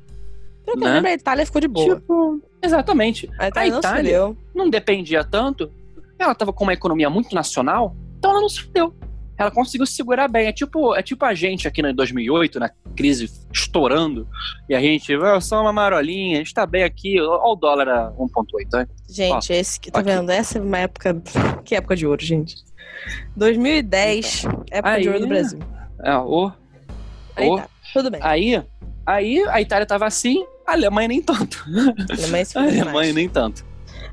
[0.65, 0.93] pelo que eu né?
[0.95, 1.95] lembro, a Itália ficou de boa.
[1.95, 3.29] Tipo, exatamente.
[3.39, 4.37] A Itália a não se Itália- fudeu.
[4.55, 5.71] Não dependia tanto.
[6.19, 8.93] Ela tava com uma economia muito nacional, então ela não se fudeu.
[9.37, 10.47] Ela conseguiu se segurar bem.
[10.47, 14.27] É tipo, é tipo a gente aqui em 2008, na crise estourando,
[14.67, 17.87] e a gente, "Ah, só uma marolinha, a gente tá bem aqui, olha o dólar
[17.87, 18.87] a 1,8, né?
[19.07, 20.09] Gente, esse que tá aqui.
[20.09, 20.31] vendo?
[20.31, 21.21] Essa é uma época.
[21.63, 22.55] Que época de ouro, gente?
[23.35, 25.59] 2010, época de Aí- ouro do Brasil.
[26.03, 26.51] É, o,
[27.37, 28.19] Aí o- tá, tudo bem.
[28.23, 28.63] aí,
[29.05, 31.63] aí a Itália tava assim, a Alemanha nem tanto.
[32.09, 33.65] A Alemanha se A Alemanha nem tanto.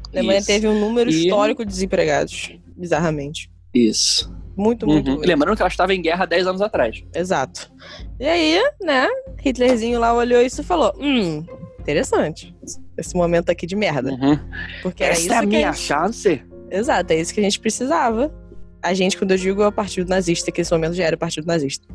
[0.07, 0.47] A Alemanha Isso.
[0.47, 2.53] teve um número E- histórico de desempregados.
[2.77, 3.51] Bizarramente.
[3.72, 4.33] Isso.
[4.57, 5.09] Muito, muito.
[5.09, 5.14] Uhum.
[5.16, 5.27] muito.
[5.29, 7.03] Lembrando que ela estava em guerra 10 anos atrás.
[7.12, 7.72] Exato.
[8.20, 9.09] E aí, né,
[9.45, 11.45] Hitlerzinho lá olhou isso e falou: hum,
[11.81, 12.55] interessante.
[12.97, 14.12] Esse momento aqui de merda.
[14.12, 14.39] Uhum.
[14.83, 15.83] Porque era Essa isso é a minha gente...
[15.83, 16.43] chance.
[16.70, 18.33] Exato, é isso que a gente precisava.
[18.81, 21.18] A gente, quando eu digo, é o Partido Nazista, que nesse momento já era o
[21.18, 21.87] Partido Nazista.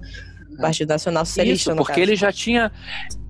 [0.60, 2.02] O Partido Nacional Socialista, Isso, porque caso.
[2.04, 2.72] ele já tinha.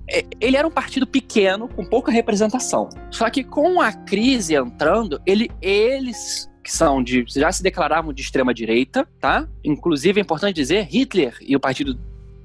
[0.08, 2.88] é, Ele era um partido pequeno, com pouca representação.
[3.10, 7.24] Só que com a crise entrando, ele, eles que são de.
[7.28, 9.48] já se declaravam de extrema direita, tá?
[9.64, 11.98] Inclusive é importante dizer, Hitler e o partido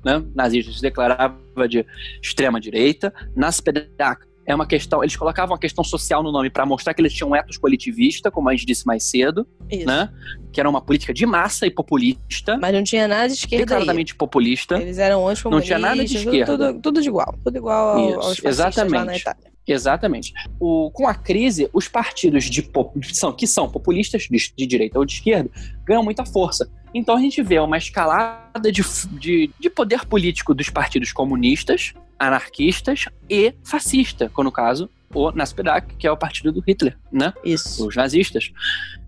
[0.05, 1.85] né, nazista se declarava de
[2.21, 3.13] extrema direita.
[3.35, 5.03] Nas PDAC é uma questão.
[5.03, 8.29] Eles colocavam a questão social no nome para mostrar que eles tinham um ethos coletivista,
[8.29, 9.85] como a gente disse mais cedo, Isso.
[9.85, 10.09] né?
[10.53, 12.57] Que era uma política de massa e populista.
[12.57, 13.65] Mas não tinha nada de esquerda aí.
[13.65, 14.75] declaradamente populista.
[14.81, 15.69] Eles eram anticomunistas.
[15.69, 16.57] Não tinha nada de esquerda.
[16.67, 17.35] Tudo, tudo de igual.
[17.43, 19.21] Tudo igual ao- Isso, aos fascistas lá na exatamente.
[19.21, 19.55] Itália.
[19.67, 20.33] Exatamente.
[20.59, 22.69] O, com a crise, os partidos de,
[23.13, 25.49] são, que são populistas, de, de direita ou de esquerda,
[25.83, 26.69] ganham muita força.
[26.93, 28.83] Então a gente vê uma escalada de,
[29.19, 35.95] de, de poder político dos partidos comunistas, anarquistas e fascista, como no caso o NASPEDAC,
[35.95, 37.33] que é o partido do Hitler, né?
[37.43, 37.87] Isso.
[37.87, 38.51] Os nazistas.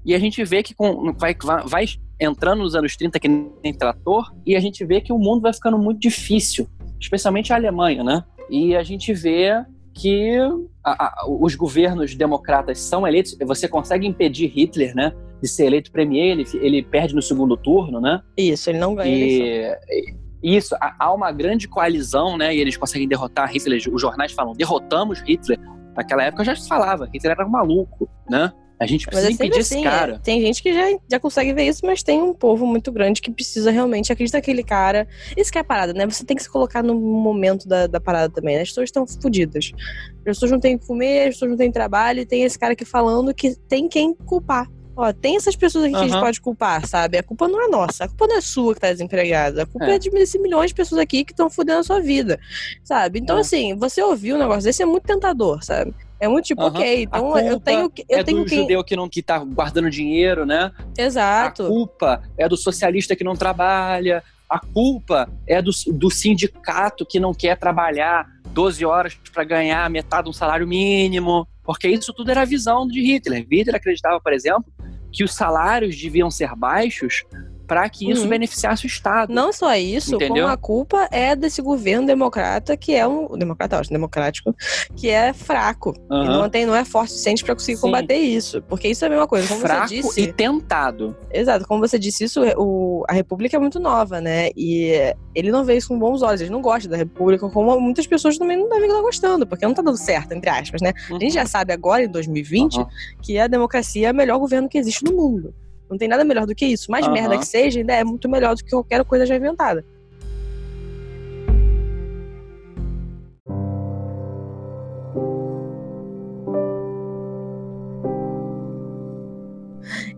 [0.05, 1.35] E a gente vê que com, vai,
[1.65, 1.85] vai,
[2.19, 5.53] entrando nos anos 30 que nem trator, e a gente vê que o mundo vai
[5.53, 6.67] ficando muito difícil,
[6.99, 8.23] especialmente a Alemanha, né?
[8.49, 9.51] E a gente vê
[9.93, 10.37] que
[10.83, 15.91] a- a- os governos democratas são eleitos, você consegue impedir Hitler, né, de ser eleito
[15.91, 18.21] premier, ele, ele perde no segundo turno, né?
[18.37, 23.51] Isso, ele não ganha e isso, há- uma grande coalizão, né, e eles conseguem derrotar
[23.51, 25.59] Hitler, os jornais falam, derrotamos Hitler.
[25.95, 28.51] Naquela época já se falava, Hitler era um maluco, né?
[28.79, 30.13] A gente precisa é impedir assim, esse cara.
[30.13, 30.19] é.
[30.19, 33.31] tem gente que já, já consegue ver isso, mas tem um povo muito grande que
[33.31, 35.07] precisa realmente acreditar naquele cara.
[35.35, 36.05] Isso que é a parada, né?
[36.05, 38.55] Você tem que se colocar no momento da, da parada também.
[38.55, 38.61] né?
[38.61, 39.71] As pessoas estão fodidas.
[40.17, 42.59] As pessoas não têm o que comer, as pessoas não têm trabalho, e tem esse
[42.59, 44.69] cara aqui falando que tem quem culpar.
[44.99, 47.19] Ó, tem essas pessoas aqui que a gente pode culpar, sabe?
[47.19, 49.61] A culpa não é nossa, a culpa não é sua que tá desempregada.
[49.61, 49.99] A culpa é, É.
[49.99, 52.39] de esses milhões de pessoas aqui que estão fudendo a sua vida,
[52.83, 53.19] sabe?
[53.19, 53.41] Então, É.
[53.41, 55.93] assim, você ouvir um negócio desse é muito tentador, sabe?
[56.19, 56.69] É muito tipo, Aham.
[56.79, 58.03] ok, então eu tenho que.
[58.09, 58.55] Eu é tenho do que.
[58.55, 60.71] judeu que não que tá guardando dinheiro, né?
[60.97, 61.65] Exato.
[61.65, 64.23] A culpa é do socialista que não trabalha.
[64.49, 70.23] A culpa é do, do sindicato que não quer trabalhar 12 horas para ganhar metade
[70.23, 71.47] de um salário mínimo.
[71.63, 73.45] Porque isso tudo era a visão de Hitler.
[73.51, 74.65] Hitler acreditava, por exemplo,
[75.11, 77.23] que os salários deviam ser baixos
[77.67, 78.29] para que isso Uhum.
[78.29, 79.33] beneficiasse o Estado.
[79.33, 80.45] Não só isso, Entendeu?
[80.45, 83.27] como a culpa é desse governo democrata, que é um.
[83.37, 84.55] Democrata, acho, democrático,
[84.95, 85.93] que é fraco.
[86.09, 86.25] E Aham.
[86.43, 87.81] não, tem, não é forte o suficiente pra conseguir Sim.
[87.81, 88.61] combater isso.
[88.63, 89.47] Porque isso é a mesma coisa.
[89.47, 90.21] Como Fraco você disse.
[90.21, 91.15] e tentado.
[91.31, 94.49] Exato, como você disse, isso, o, a República é muito nova, né?
[94.55, 98.07] E ele não vê isso com bons olhos, ele não gosta da República, como muitas
[98.07, 100.93] pessoas também não devem estar gostando, porque não tá dando certo, entre aspas, né?
[101.11, 102.87] A gente já sabe agora, em 2020, Aham.
[103.21, 105.53] que a democracia é o melhor governo que existe no mundo.
[105.89, 106.91] Não tem nada melhor do que isso.
[106.91, 107.13] Mais Aham.
[107.13, 109.83] merda que seja, ainda é muito melhor do que qualquer coisa já inventada.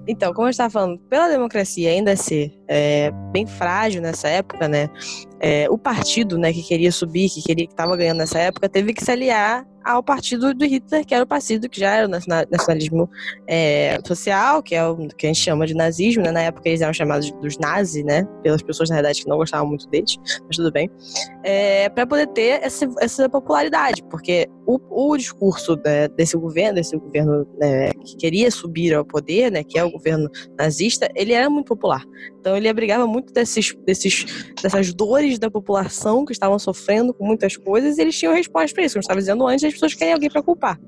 [0.08, 4.90] Então, como eu estava falando, pela democracia ainda ser é, bem frágil nessa época, né?
[5.40, 8.94] é, o partido, né, que queria subir, que queria que estava ganhando nessa época, teve
[8.94, 12.10] que se aliar ao partido do Hitler, que era o partido que já era o
[12.10, 13.10] nacional- nacionalismo
[13.48, 16.32] é, social, que é o que a gente chama de nazismo, né?
[16.32, 18.28] Na época eles eram chamados dos nazis, né?
[18.44, 20.90] Pelas pessoas na verdade que não gostavam muito deles, mas tudo bem.
[21.44, 26.96] É, para poder ter essa, essa popularidade, porque o, o discurso né, desse governo, desse
[26.96, 31.50] governo né, que queria subir ao poder, né, que é o governo nazista, ele era
[31.50, 32.04] muito popular.
[32.40, 37.58] Então ele abrigava muito desses, desses, dessas dores da população que estavam sofrendo com muitas
[37.58, 38.94] coisas, e eles tinham resposta para isso.
[38.94, 40.80] Como eu estava dizendo antes, as pessoas querem alguém para culpar.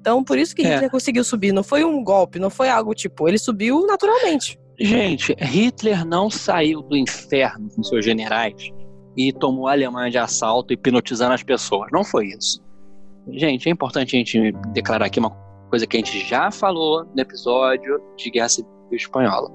[0.00, 0.74] Então, por isso que É.
[0.74, 1.52] Hitler conseguiu subir.
[1.52, 3.28] Não foi um golpe, não foi algo tipo.
[3.28, 4.58] Ele subiu naturalmente.
[4.78, 8.70] Gente, Hitler não saiu do inferno com seus generais
[9.14, 11.88] e tomou a Alemanha de assalto hipnotizando as pessoas.
[11.92, 12.62] Não foi isso.
[13.28, 15.30] Gente, é importante a gente declarar aqui uma
[15.68, 19.50] coisa que a gente já falou no episódio de Guerra Civil Espanhola.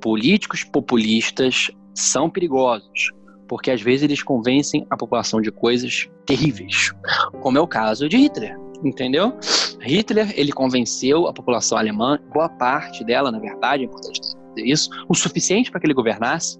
[0.00, 3.12] Políticos populistas são perigosos,
[3.48, 6.92] porque às vezes eles convencem a população de coisas terríveis,
[7.40, 9.36] como é o caso de Hitler, entendeu?
[9.80, 14.90] Hitler, ele convenceu a população alemã, boa parte dela, na verdade, é importante dizer isso,
[15.08, 16.58] o suficiente para que ele governasse,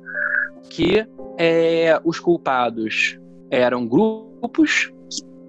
[0.70, 1.07] que
[1.38, 3.18] é, os culpados
[3.51, 4.92] eram grupos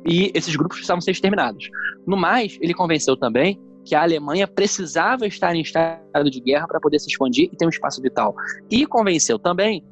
[0.06, 1.70] e esses grupos precisavam ser exterminados.
[2.06, 3.60] No mais, ele convenceu também
[3.90, 7.66] que a Alemanha precisava estar em estado de guerra para poder se expandir e ter
[7.66, 8.36] um espaço vital.
[8.70, 9.84] E convenceu também,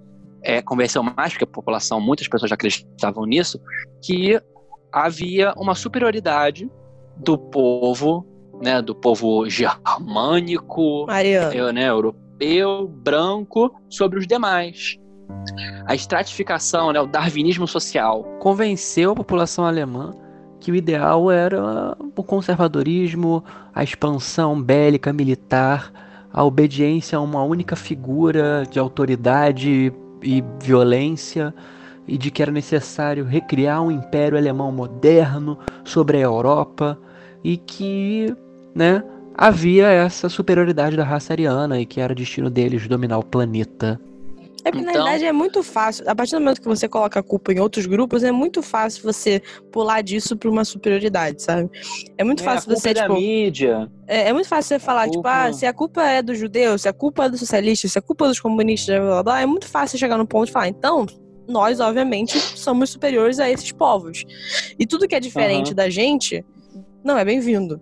[0.44, 3.60] é, convenceu mais, porque a população, muitas pessoas já acreditavam nisso,
[4.04, 4.40] que
[4.92, 6.70] havia uma superioridade
[7.16, 8.24] do povo,
[8.62, 11.08] né, do povo germânico,
[11.56, 14.96] eu, né, europeu, branco, sobre os demais.
[15.88, 18.24] A estratificação, né, o darwinismo social.
[18.40, 20.12] Convenceu a população alemã
[20.60, 23.44] que o ideal era o conservadorismo,
[23.74, 25.92] a expansão bélica militar,
[26.32, 31.54] a obediência a uma única figura de autoridade e violência,
[32.08, 36.98] e de que era necessário recriar um império alemão moderno sobre a Europa,
[37.44, 38.34] e que,
[38.74, 39.04] né,
[39.38, 44.00] havia essa superioridade da raça ariana e que era destino deles dominar o planeta.
[44.68, 46.04] É porque, na Então- verdade, é muito fácil.
[46.10, 49.02] A partir do momento que você coloca a culpa em outros grupos, é muito fácil
[49.04, 49.42] você
[49.72, 51.70] pular disso pra uma superioridade, sabe?
[52.18, 53.14] É muito fácil você, da tipo.
[53.16, 53.90] mídia.
[54.08, 56.82] É, é muito fácil você falar, tipo, culpa- ah, se a culpa é dos judeus,
[56.82, 59.42] se a culpa é dos socialistas, se a culpa é dos comunistas, blá, blá, blá,
[59.42, 61.06] é muito fácil chegar no ponto de falar, então,
[61.48, 64.26] nós, obviamente, somos superiores a esses povos.
[64.78, 65.76] E tudo que é diferente Aham.
[65.76, 66.44] da gente,
[67.04, 67.80] não é bem-vindo.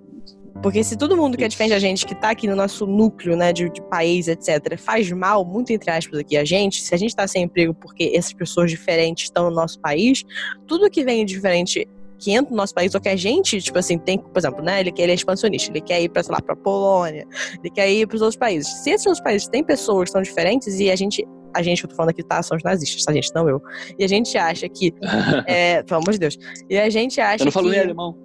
[0.62, 3.36] Porque se todo mundo que é diferente da gente, que tá aqui no nosso núcleo,
[3.36, 6.98] né, de, de país, etc., faz mal, muito entre aspas, aqui a gente, se a
[6.98, 10.24] gente tá sem emprego porque essas pessoas diferentes estão no nosso país,
[10.66, 11.88] tudo que vem diferente
[12.18, 14.80] que entra no nosso país, ou que a gente, tipo assim, tem, por exemplo, né,
[14.80, 17.28] ele, ele é expansionista, ele quer ir pra, sei lá, pra Polônia,
[17.60, 18.72] ele quer ir pros outros países.
[18.84, 21.86] Se esses outros países têm pessoas que são diferentes e a gente, a gente que
[21.86, 23.62] eu tô falando aqui, tá, são os nazistas, tá, gente, não eu.
[24.00, 24.94] E a gente acha que,
[25.46, 26.38] é, pelo amor de Deus,
[26.70, 27.72] e a gente acha Eu não falo que...
[27.74, 28.25] nem alemão.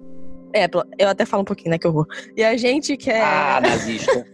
[0.52, 2.06] É, eu até falo um pouquinho, né, que horror.
[2.36, 3.22] E a gente quer...
[3.22, 4.26] Ah, nazista.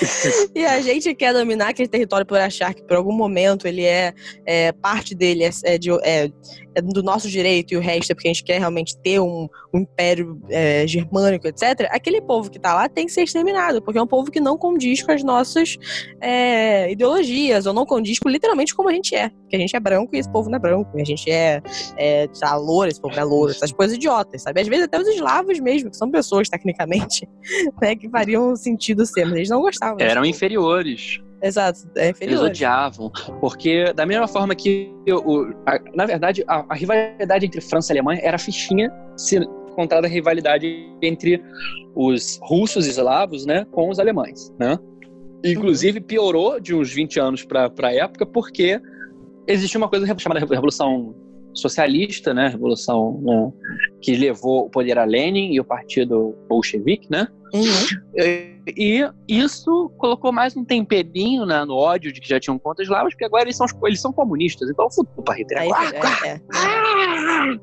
[0.54, 4.12] E a gente quer dominar aquele território por achar que por algum momento ele é,
[4.46, 6.30] é, parte dele é, é de- é-
[6.74, 9.48] é do nosso direito e o resto é porque a gente quer realmente ter um,
[9.74, 11.88] um império é, germânico, etc.
[11.90, 14.56] Aquele povo que tá lá tem que ser exterminado, porque é um povo que não
[14.56, 15.76] condiz com as nossas
[16.20, 19.28] é, ideologias, ou não condiz com literalmente como a gente é.
[19.28, 21.60] Porque a gente é branco e esse povo não é branco, e a gente é,
[21.96, 24.60] é louro, esse povo é louro, essas coisas idiotas, sabe?
[24.60, 27.28] Às vezes até os eslavos mesmo, que são pessoas, tecnicamente,
[27.82, 29.87] né, que fariam sentido ser, mas eles não gostavam.
[29.98, 31.20] Eram inferiores.
[31.40, 32.44] Exato, é Eles inferior.
[32.46, 33.10] odiavam.
[33.40, 34.90] Porque, da mesma forma que.
[35.08, 39.40] o- a- na verdade, a, a rivalidade entre França e Alemanha era fichinha se
[39.76, 41.40] contada a rivalidade entre
[41.94, 44.52] os russos e eslavos né, com os alemães.
[44.58, 44.76] Né?
[45.44, 48.80] Inclusive, piorou de uns 20 anos para a época, porque
[49.46, 51.14] existia uma coisa chamada Revolução
[51.54, 52.48] Socialista, né?
[52.48, 53.52] Revolução né,
[54.02, 57.28] que levou o poder a Lenin e o partido bolchevique, né?
[57.54, 58.58] Uhum.
[58.76, 63.12] E isso colocou mais um temperinho né, no ódio de que já tinham contas eslavas,
[63.14, 65.62] porque agora eles são, eles são comunistas, então fudeu pra Hitler.
[65.62, 66.40] Aí, Ah, é, é.
[66.54, 67.58] ah,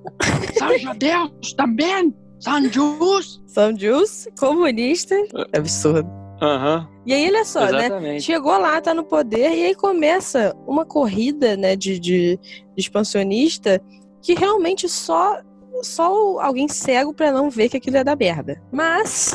[0.57, 3.41] são judeus também, são judeus.
[3.47, 5.27] São Jews, comunistas.
[5.53, 6.09] É absurdo.
[6.41, 7.85] Aham, E aí, olha só, né?
[7.85, 8.23] exatamente.
[8.23, 12.39] Chegou lá, tá no poder, e aí começa uma corrida, né, de, de, de
[12.75, 13.81] expansionista
[14.21, 15.39] que realmente só,
[15.81, 18.61] só alguém cego pra não ver que aquilo é da merda.
[18.69, 19.33] Mas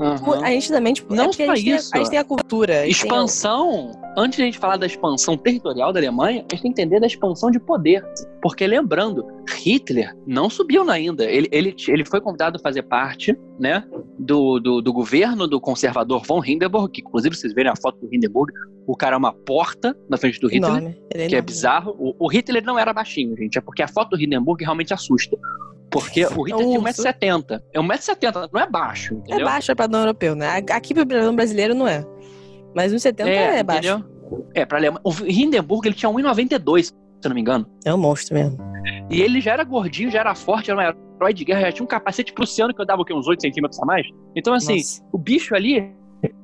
[0.00, 0.44] Aham.
[0.44, 1.90] A gente também, tipo, Não é só a gente, isso.
[1.90, 2.80] Tem, a gente tem a cultura.
[2.80, 6.60] a Expansão, antes de a gente falar da expansão territorial da Alemanha, a gente tem
[6.60, 8.04] que entender da expansão de poder.
[8.42, 11.24] Porque lembrando, Hitler não subiu ainda.
[11.24, 13.84] Ele, ele, ele foi convidado a fazer parte né,
[14.18, 18.14] do, do, do governo do conservador von Hindenburg, que inclusive vocês verem a foto do
[18.14, 18.52] Hindenburg,
[18.86, 20.96] o cara é uma porta na frente do Hitler.
[21.10, 21.94] é que é bizarro.
[21.98, 23.56] O, o Hitler não era baixinho, gente.
[23.56, 25.36] É porque a foto do Hindenburg realmente assusta.
[25.94, 27.02] Porque o Hitler É um tinha urso.
[27.02, 27.60] 1,70m.
[27.72, 29.46] É 1,70m, não é baixo, É entendeu?
[29.46, 30.48] baixo é padrão europeu, né?
[30.70, 32.04] Aqui pro brasileiro não é.
[32.74, 33.78] Mas uns 70 é, baixo.
[33.88, 34.04] entendeu?
[34.54, 35.00] É, pra Alemanha.
[35.04, 36.92] O Hindenburg ele tinha 1,92, se
[37.22, 37.66] eu não me engano.
[37.84, 38.58] É um monstro mesmo.
[39.08, 40.82] E ele já era gordinho, já era forte, era um
[41.18, 43.14] herói de guerra, já tinha um capacete prussiano que eu dava o quê?
[43.14, 44.04] Uns 8 centímetros a mais.
[44.34, 45.02] Então, assim, Nossa.
[45.12, 45.94] o bicho ali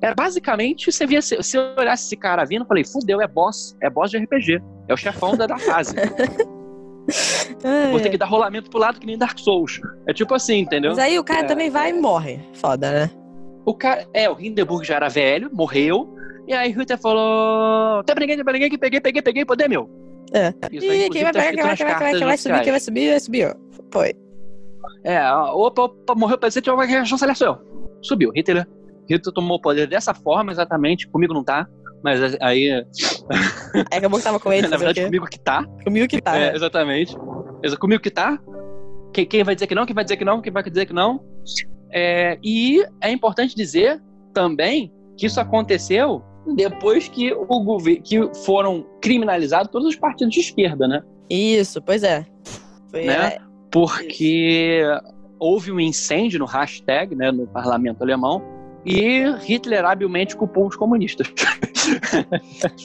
[0.01, 3.27] era basicamente, você via, se se eu olhasse esse cara vindo, eu falei, fudeu, é
[3.27, 4.61] boss, é boss de RPG.
[4.89, 5.95] É o chefão da, da fase.
[7.91, 9.81] Vou ter que dar rolamento pro lado que nem Dark Souls.
[10.07, 10.91] É tipo assim, entendeu?
[10.91, 11.45] Mas aí o cara É.
[11.45, 12.41] também vai e morre.
[12.55, 13.11] Foda, né?
[13.65, 16.15] O cara, é, o Hindenburg já era velho, morreu.
[16.47, 19.69] E aí Hitler falou: tem pra ninguém, tem pra ninguém, que peguei, peguei, peguei, poder
[19.69, 19.89] meu.
[20.33, 20.49] É.
[20.73, 22.37] Isso aí, inclusive, quem vai tá pegar, quem vai nas pegar, quem vai, quem vai
[22.39, 23.55] subir, quem vai subir, vai subir, ó.
[23.93, 24.15] Foi.
[25.05, 27.59] É, opa, opa, morreu o presidente, a chanceler sou eu.
[28.03, 28.31] Subiu.
[28.35, 28.67] Hitler,
[29.09, 31.09] Hitler tomou o poder dessa forma, exatamente.
[31.09, 31.67] Comigo não tá.
[32.03, 32.85] Mas aí,
[33.91, 34.69] Aí acabou que tava com ele.
[34.69, 35.65] na verdade, comigo que tá.
[35.85, 36.37] Comigo que tá.
[36.37, 36.57] É, né?
[36.57, 37.17] exatamente.
[37.63, 38.39] Exa- Comigo que tá.
[39.13, 40.93] Quem, quem vai dizer que não, quem vai dizer que não, quem vai dizer que
[40.93, 41.21] não.
[41.93, 44.01] É, e é importante dizer
[44.33, 46.23] também que isso aconteceu
[46.57, 51.03] depois que o que foram criminalizados todos os partidos de esquerda, né?
[51.29, 52.25] Isso, pois é.
[52.91, 53.35] Foi, Né?
[53.35, 53.39] é,
[53.71, 54.83] Porque
[55.39, 58.43] houve um incêndio no hashtag, né, no parlamento alemão,
[58.85, 61.27] e Hitler habilmente culpou os comunistas.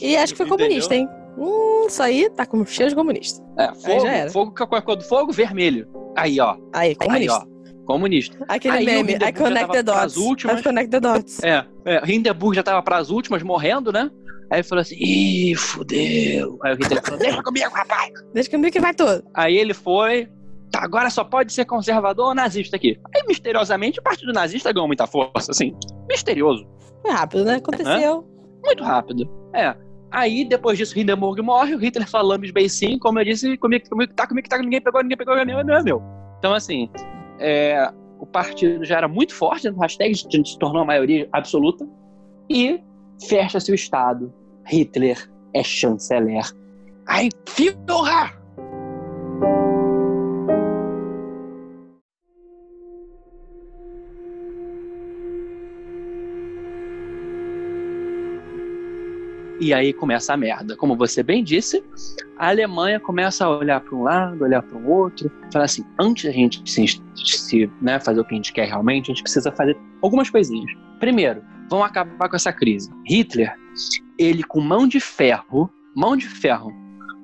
[0.02, 0.68] E acho que foi Entendeu?
[0.68, 1.08] comunista, hein?
[1.38, 3.44] Hum, isso aí tá com cheio de comunista.
[3.58, 5.32] É, fogo, fogo, qual é a cor do fogo?
[5.32, 5.88] Vermelho.
[6.16, 6.56] Aí, ó.
[6.74, 7.46] Aí, Aí, comunista.
[7.52, 7.56] ó.
[7.86, 8.46] Comunista.
[8.48, 10.18] Aquele Aí o meme, I connect the dots.
[10.18, 10.60] últimas.
[10.60, 11.44] I connect the dots.
[11.44, 14.10] É, é, Hindenburg já tava pras últimas, morrendo, né?
[14.50, 16.58] Aí falou assim, ih, fudeu.
[16.64, 18.12] Aí o Hitler falou, deixa comigo, rapaz.
[18.34, 19.24] Deixa comigo que vai todo.
[19.34, 20.28] Aí ele foi,
[20.76, 23.00] tá, agora só pode ser conservador ou nazista aqui.
[23.16, 25.76] Aí, misteriosamente, o partido nazista ganhou muita força, assim,
[26.10, 26.68] misterioso,
[27.02, 27.56] Foi rápido, né?
[27.56, 28.28] Aconteceu.
[28.64, 29.30] muito rápido.
[29.54, 29.76] É.
[30.12, 34.10] Aí, depois disso, Hindenburg morre, o Hitler fala Lambis Beicinho, como eu disse, comigo, comigo
[34.10, 36.02] que tá, comigo tá, ninguém pegou, ninguém pegou, não, não é meu.
[36.40, 36.90] Então, assim,
[37.40, 41.88] é, o partido já era muito forte no hashtag, se tornou a maioria absoluta,
[42.50, 42.80] e
[43.28, 44.34] fecha-se o Estado.
[44.66, 46.44] Hitler é chanceler.
[47.08, 48.45] Ai, Führer!
[59.66, 60.78] E aí começa a merda.
[60.78, 61.84] Como você bem disse,
[62.38, 66.26] a Alemanha começa a olhar para um lado, olhar para o outro, falar assim: antes
[66.26, 69.52] da gente se, se, né, fazer o que a gente quer realmente, a gente precisa
[69.52, 70.72] fazer algumas coisinhas.
[71.00, 72.92] Primeiro, vamos acabar com essa crise.
[73.10, 73.56] Hitler,
[74.20, 76.72] ele com mão de ferro, mão de ferro,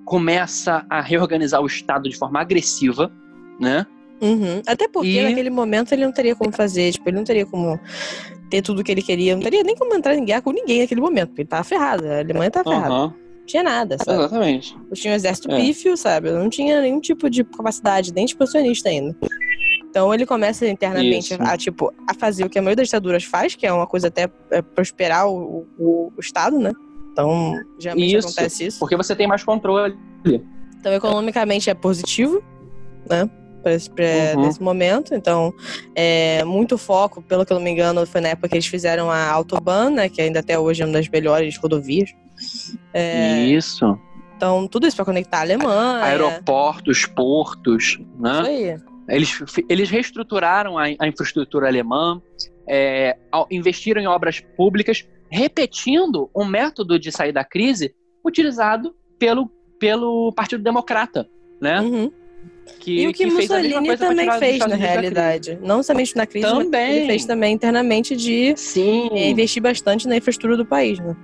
[0.04, 3.12] começa a reorganizar o Estado de forma agressiva,
[3.60, 3.86] né?
[4.20, 4.64] Uhum.
[4.66, 7.80] Até porque E- naquele momento ele não teria como fazer, tipo, ele não teria como
[8.52, 10.82] ter tudo o que ele queria, não teria nem como entrar em guerra com ninguém
[10.82, 12.94] naquele momento, porque ele tava ferrado, a Alemanha tava ferrada.
[12.94, 13.08] Aham,
[13.40, 14.20] Não tinha nada, sabe?
[14.20, 14.78] exatamente.
[14.94, 15.56] Tinha um exército É.
[15.56, 16.30] pífio, sabe?
[16.32, 19.16] Não tinha nenhum tipo de capacidade, nem expansionista ainda.
[19.90, 21.42] Então ele começa internamente Isso.
[21.44, 24.08] a, tipo, a fazer o que a maioria das ditaduras faz, que é uma coisa
[24.10, 26.72] até é, prosperar o, o, o Estado, né?
[27.12, 28.28] Então, geralmente Isso.
[28.28, 28.80] acontece isso.
[28.80, 29.98] Porque você tem mais controle.
[30.80, 32.42] Então, economicamente é positivo,
[33.10, 33.30] né?
[33.62, 34.42] Pra esse, Uhum.
[34.42, 35.14] nesse momento.
[35.14, 35.54] Então,
[35.96, 39.10] é, muito foco, pelo que eu não me engano, foi na época que eles fizeram
[39.12, 40.10] a Autobahn, né?
[40.10, 42.10] Que ainda até hoje é uma das melhores rodovias.
[42.94, 43.98] É, Isso.
[44.36, 46.04] então, tudo isso para conectar a Alemanha.
[46.04, 48.32] Aeroportos, portos, né?
[48.32, 48.78] Isso aí.
[49.08, 52.22] Eles, eles reestruturaram a, a infraestrutura alemã,
[52.68, 53.18] é,
[53.52, 57.94] investiram em obras públicas, repetindo um método de sair da crise
[58.26, 61.28] utilizado pelo, pelo Partido Democrata,
[61.62, 61.82] né?
[61.82, 62.12] Uhum.
[62.80, 65.60] Que, E o que, mesma Mussolini também fez, na realidade.
[65.62, 66.96] Não somente na crise, mas Também.
[66.98, 68.54] ele fez também internamente de.
[68.58, 71.16] Sim, é, investir bastante na infraestrutura do país, né?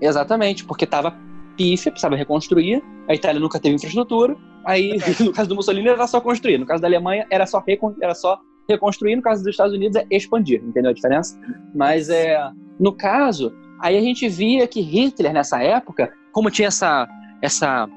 [0.00, 1.16] exatamente, porque estava
[1.56, 2.82] pífia, precisava reconstruir.
[3.08, 4.36] A Itália nunca teve infraestrutura.
[4.66, 6.58] Aí, no caso do Mussolini, era só construir.
[6.58, 9.16] No caso da Alemanha, era só, recon- era só reconstruir.
[9.16, 10.62] No caso dos Estados Unidos, é expandir.
[10.64, 11.38] Entendeu a diferença?
[11.74, 12.36] Mas, é,
[12.80, 17.06] no caso, aí a gente via que Hitler, nessa época, como tinha essa,
[17.40, 17.88] essa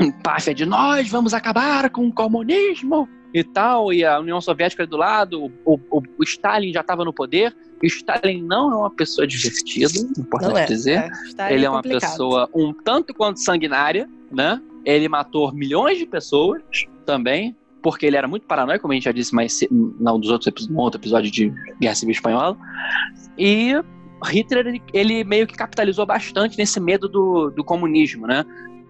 [0.00, 4.96] empáfia de nós vamos acabar com o comunismo e tal, e a União Soviética do
[4.96, 7.54] lado, o, o, o Stalin já estava no poder.
[7.82, 10.64] O Stalin não é uma pessoa divertida, importante é.
[10.64, 11.10] dizer.
[11.38, 12.10] é, Ele é uma complicado.
[12.10, 14.60] pessoa um tanto quanto sanguinária, né?
[14.84, 16.62] Ele matou milhões de pessoas
[17.04, 20.66] também, porque ele era muito paranoico, como a gente já disse mais não dos outros
[20.68, 22.56] no outro episódio de Guerra Civil Espanhola.
[23.36, 23.72] E
[24.24, 28.44] Hitler ele, ele meio que capitalizou bastante nesse medo do, do comunismo, né?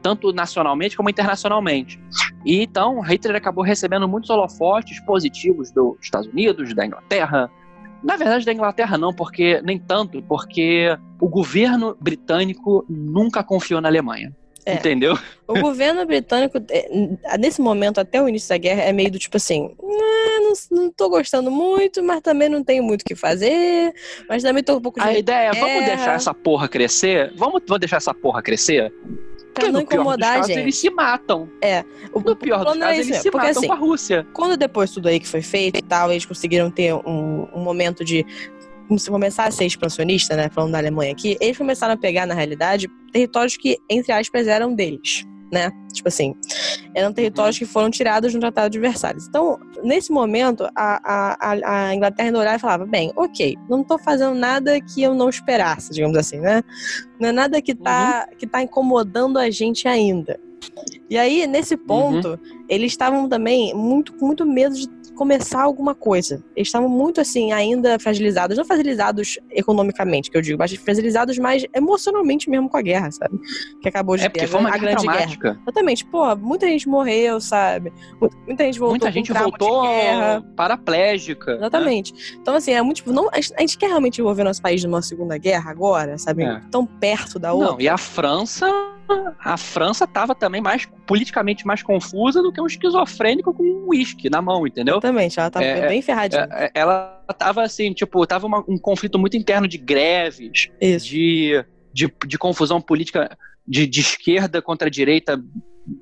[0.07, 2.01] Tanto nacionalmente como internacionalmente.
[2.45, 7.51] E então Hitler acabou recebendo muitos holofotes positivos dos Estados Unidos, da Inglaterra.
[8.05, 13.89] Na verdade, da Inglaterra não, porque nem tanto, porque o governo britânico nunca confiou na
[13.89, 14.33] Alemanha.
[14.65, 14.75] É.
[14.75, 15.19] Entendeu?
[15.49, 19.37] O governo britânico, é, nesse momento, até o início da guerra, é meio do tipo
[19.37, 23.93] assim: "Ah, não, não tô gostando muito, mas também não tenho muito o que fazer,
[24.29, 27.33] mas também tô um pouco de A ideia é, vamos deixar essa porra crescer?
[27.37, 28.93] Vamos, vamos deixar essa porra crescer?
[29.57, 30.59] Pra não incomodar a gente.
[30.59, 31.49] eles se matam.
[32.13, 34.27] O, No pior dos era casos, isso, eles se porque matam assim, com a Rússia.
[34.33, 38.05] quando depois tudo aí que foi feito e tal, eles conseguiram ter um, um momento
[38.05, 38.25] de
[38.97, 42.35] se começar a ser expansionista, né, falando da Alemanha aqui, eles começaram a pegar, na
[42.35, 45.71] realidade, territórios que, entre aspas, eram deles, né?
[45.93, 46.35] Tipo assim,
[46.95, 49.27] eram territórios que foram tirados no Tratado de Versalhes.
[49.29, 53.97] Então, nesse momento, a, a, a- Inglaterra ainda olhava e falava, bem, ok, não tô
[53.99, 56.63] fazendo nada que eu não esperasse, digamos assim, né?
[57.19, 60.39] Não é nada que tá, que tá incomodando a gente ainda.
[61.09, 62.39] E aí, nesse ponto,
[62.69, 66.45] eles estavam também muito com muito medo de começar alguma coisa.
[66.55, 71.65] Eles estavam muito assim, ainda fragilizados, não fragilizados economicamente, que eu digo, mas fragilizados mais
[71.75, 73.39] emocionalmente mesmo com a guerra, sabe?
[73.81, 75.17] Que acabou de É porque foi uma a guerra grande guerra.
[75.17, 75.59] traumática.
[75.63, 77.93] Exatamente, pô, muita gente morreu, sabe?
[78.21, 80.45] Mu- Muita gente voltou Muita gente voltou guerra.
[80.55, 81.53] paraplégica.
[81.53, 81.57] né?
[81.59, 82.37] Exatamente.
[82.41, 84.83] Então, assim, é muito tipo, não, a gente- a gente quer realmente envolver nosso país
[84.85, 86.43] numa segunda guerra agora, sabe?
[86.45, 86.61] É.
[86.71, 87.73] Tão perto da outra.
[87.73, 88.67] Não, e a França,
[89.39, 94.29] a França tava também mais politicamente mais confusa do que um esquizofrênico com um uísque
[94.29, 94.95] na mão, entendeu?
[94.95, 96.49] Exatamente, ela tava É, bem ferradinha.
[96.51, 100.71] É, é, Ela tava assim, tipo, tava uma- um conflito muito interno de greves,
[101.03, 103.37] de, de, de confusão política
[103.67, 105.43] de, de esquerda contra direita,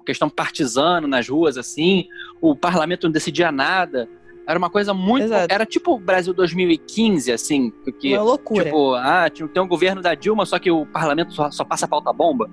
[0.06, 2.06] questão partisana nas ruas, assim.
[2.40, 4.08] O parlamento não decidia nada.
[4.46, 5.24] Era uma coisa muito.
[5.24, 5.52] Exato.
[5.54, 8.64] Era tipo o Brasil 2015, assim, que Uma loucura.
[8.64, 12.12] Tipo, ah, tem um governo da Dilma, só que o parlamento só, só passa pauta
[12.12, 12.50] bomba.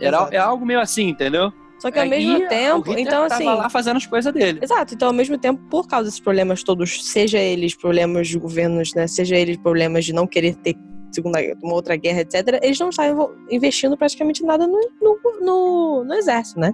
[0.00, 0.34] Era, Exato.
[0.34, 1.52] é algo meio assim, entendeu?
[1.78, 3.44] Só que ao É, mesmo tempo, então assim.
[3.44, 4.58] lá fazendo as coisas dele.
[4.62, 8.94] Exato, então ao mesmo tempo, por causa desses problemas todos, seja eles problemas de governos,
[8.94, 10.74] né, seja eles problemas de não querer ter
[11.12, 16.14] segunda, uma outra guerra, etc., eles não estavam investindo praticamente nada no, no, no, no
[16.14, 16.72] exército, né?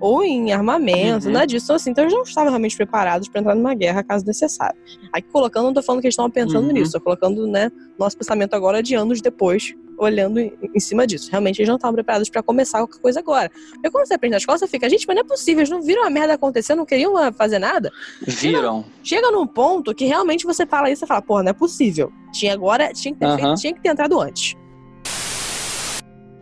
[0.00, 1.32] Ou em armamento, Uhum.
[1.32, 1.66] nada disso.
[1.66, 4.76] Então, assim, então eles não estavam realmente preparados para entrar numa guerra caso necessário.
[5.12, 6.72] Aqui colocando, não tô falando que eles estavam pensando Uhum.
[6.72, 11.30] nisso, tô colocando, né, nosso pensamento agora de anos depois, olhando em, cima disso.
[11.30, 13.50] Realmente eles não estavam preparados para começar qualquer coisa agora.
[13.74, 15.82] Porque quando você aprende na escola, você fica, gente, mas não é possível, eles não
[15.82, 17.90] viram a merda acontecer, não queriam ah, fazer nada.
[18.26, 18.84] Viram.
[19.02, 22.12] Chega num ponto que realmente você fala isso e fala, porra, não é possível.
[22.32, 23.36] Tinha agora, tinha que ter Aham.
[23.38, 24.54] feito, tinha que ter entrado antes.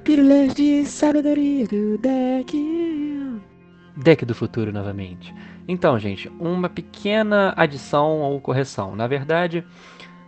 [0.03, 2.75] Pílulas de sabedoria do deck.
[3.97, 5.35] Deck do futuro novamente.
[5.67, 8.95] Então, gente, uma pequena adição ou correção.
[8.95, 9.65] Na verdade,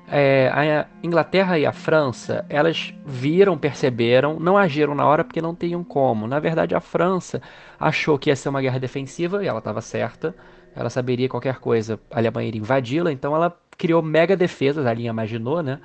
[0.08, 5.54] é, a Inglaterra e a França, elas viram, perceberam, não agiram na hora porque não
[5.54, 6.26] tinham como.
[6.26, 7.42] Na verdade, a França
[7.78, 10.34] achou que ia ser uma guerra defensiva e ela estava certa.
[10.74, 15.10] Ela saberia qualquer coisa, a Alemanha iria invadi-la, então ela criou mega defesas, a linha
[15.10, 15.80] imaginou, né?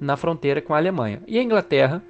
[0.00, 1.22] Na fronteira com a Alemanha.
[1.26, 2.02] E a Inglaterra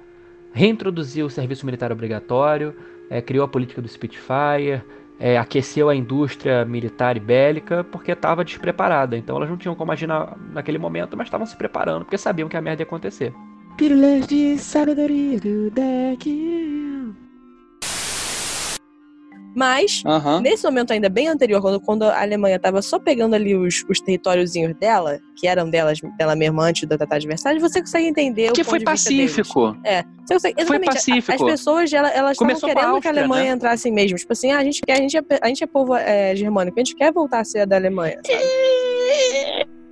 [0.51, 2.75] reintroduziu o serviço militar obrigatório,
[3.09, 4.81] eh, criou a política do Spitfire,
[5.23, 9.17] eh, aqueceu a indústria militar e bélica porque estava despreparada.
[9.17, 12.49] Então elas não tinham como agir na- naquele momento, mas estavam se preparando porque sabiam
[12.49, 13.33] que a merda ia acontecer.
[13.77, 16.92] Pílulas de sabedoria do deck.
[19.55, 20.41] Mas, Aham.
[20.41, 23.99] nesse momento ainda bem anterior, quando, quando a Alemanha estava só pegando ali os, os
[24.01, 28.51] territóriozinhos dela, que eram delas, dela mesma antes do Tratado de Versalhes, você consegue entender
[28.51, 29.77] Que o foi pacífico.
[29.83, 31.31] É, você consegue, Foi exatamente, a- pacífico.
[31.45, 33.55] As pessoas, ela- elas estavam com a querendo que a Áustria, Alemanha né?
[33.55, 34.17] entrasse mesmo.
[34.17, 36.79] Tipo assim, ah, a gente quer, a gente é, a gente é povo é, germânico,
[36.79, 38.19] a gente quer voltar a ser da Alemanha.
[38.25, 38.43] sabe?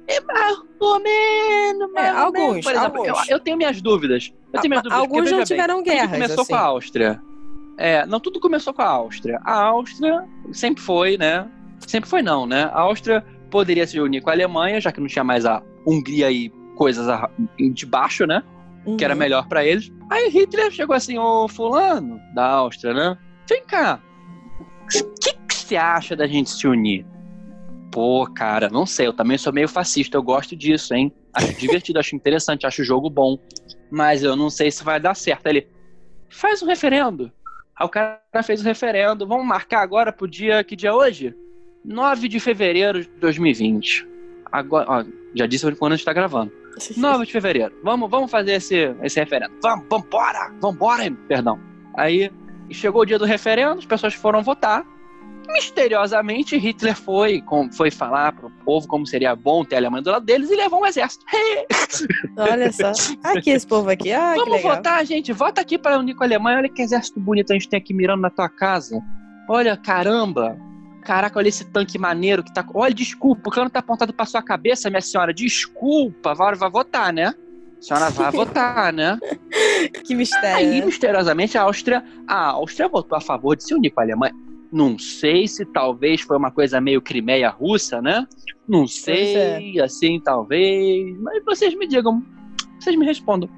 [0.08, 2.64] É mais ou menos, mais É, alguns.
[2.66, 3.30] Por exemplo, alguns.
[3.30, 4.34] Eu, eu tenho minhas dúvidas.
[4.52, 5.00] Eu tenho minhas dúvidas.
[5.02, 6.52] Alguns porque, não bem, tiveram guerras, começou assim.
[6.54, 7.22] com a Áustria.
[7.82, 9.40] É, não, tudo começou com a Áustria.
[9.44, 11.50] A Áustria sempre foi, né?
[11.88, 12.66] Sempre foi não, né?
[12.74, 16.30] A Áustria poderia se unir com a Alemanha, já que não tinha mais a Hungria
[16.32, 17.08] e coisas
[17.74, 18.44] de baixo, né?
[18.98, 19.20] Que era Uhum.
[19.20, 19.92] melhor pra eles.
[20.12, 23.18] Aí Hitler chegou assim, ô fulano da Áustria, né?
[23.50, 24.00] Vem cá.
[24.96, 27.04] O que que você acha da gente se unir?
[27.92, 31.12] Pô, cara, não sei, eu também sou meio fascista, eu gosto disso, hein?
[31.34, 33.38] Acho divertido, acho interessante, acho o jogo bom.
[33.92, 35.48] Mas eu não sei se vai dar certo.
[35.48, 35.68] Aí ele,
[36.30, 37.32] faz um referendo.
[37.76, 41.36] Aí o cara fez o referendo, vamos marcar agora pro dia, que dia é hoje?
[41.84, 44.08] 9 de fevereiro de 2020.
[44.52, 46.52] Agora, ó, já disse quando a gente tá gravando.
[46.96, 47.74] 9 de fevereiro.
[47.84, 49.54] Vamos, vamos fazer esse, esse referendo.
[49.62, 50.54] Vamos, vambora!
[50.62, 51.12] Vambora!
[51.28, 51.60] Perdão.
[51.96, 52.32] Aí
[52.70, 54.86] chegou o dia do referendo, as pessoas foram votar.
[55.48, 60.12] Misteriosamente, Hitler foi, com- foi falar pro povo como seria bom ter a Alemanha do
[60.12, 61.26] lado deles e levou um exército.
[62.38, 62.92] Olha só.
[63.24, 64.12] Aqui esse povo aqui.
[64.14, 65.34] Ah, que Vamos votar, gente.
[65.34, 66.60] Vota aqui para unir com a Alemanha.
[66.60, 69.02] Olha que exército bonito a gente tem aqui mirando na tua casa.
[69.50, 70.58] Olha, caramba.
[71.04, 72.64] Caraca, olha esse tanque maneiro que tá.
[72.74, 75.34] Olha, desculpa, o cano tá apontado pra sua cabeça, minha senhora.
[75.34, 77.34] Desculpa, vai, vai votar, né?
[77.80, 79.18] A senhora vai votar, né?
[80.06, 80.58] Que mistério.
[80.58, 80.86] Aí, né?
[80.86, 84.34] misteriosamente, a Áustria, a Áustria votou a favor de se unir com a Alemanha.
[84.72, 88.26] Não sei se talvez foi uma coisa meio Crimeia russa, né?
[88.68, 91.18] Não sei, assim, talvez.
[91.20, 92.24] Mas vocês me digam,
[92.80, 93.50] vocês me respondam.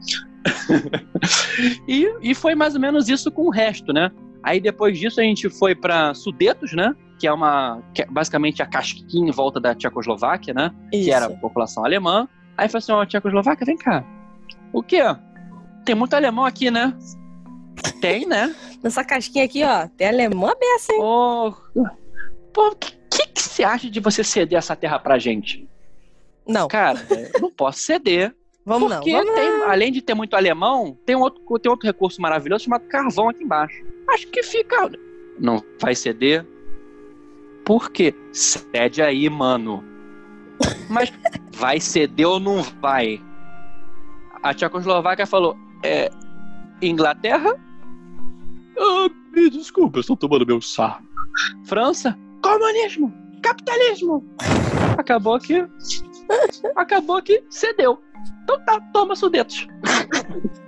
[1.87, 4.11] e, e foi mais ou menos isso com o resto, né?
[4.41, 6.95] Aí depois disso a gente foi para Sudetos, né?
[7.19, 7.81] Que é uma.
[7.93, 10.71] Que é basicamente a casquinha em volta da Tchecoslováquia, né?
[10.91, 11.05] Isso.
[11.05, 12.27] que era a população alemã.
[12.57, 14.03] Aí falou assim, ó, Tchecoslováquia, vem cá.
[14.73, 15.01] O quê?
[15.85, 16.93] Tem muito alemão aqui, né?
[18.01, 18.55] Tem, né?
[18.83, 20.99] Nessa casquinha aqui, ó, tem alemão aberto, hein?
[21.01, 21.53] Ô,
[22.53, 25.67] Pô, o que, que, que você acha de você ceder essa terra pra gente?
[26.47, 26.99] Não, Cara,
[27.41, 28.35] não posso ceder.
[28.65, 28.97] vamos não.
[28.97, 32.65] porque Vamos tem, além de ter muito alemão, tem um outro, tem outro recurso maravilhoso
[32.65, 33.83] chamado carvão aqui embaixo.
[34.09, 34.91] Acho que fica.
[35.39, 36.45] Não vai ceder?
[37.65, 38.13] Por quê?
[38.31, 39.83] Cede aí, mano.
[40.89, 41.11] Mas
[41.53, 43.21] vai ceder ou não vai?
[44.43, 46.11] A Tchecoslováquia falou: é.
[46.81, 47.55] Inglaterra?
[48.77, 51.03] Ah, me desculpa, eu estou tomando meu sarro.
[51.65, 52.17] França?
[52.41, 53.13] Comunismo!
[53.41, 54.23] Capitalismo!
[54.97, 55.65] Acabou que.
[56.75, 58.01] Acabou que cedeu.
[58.43, 59.67] Então tá, toma sudetos.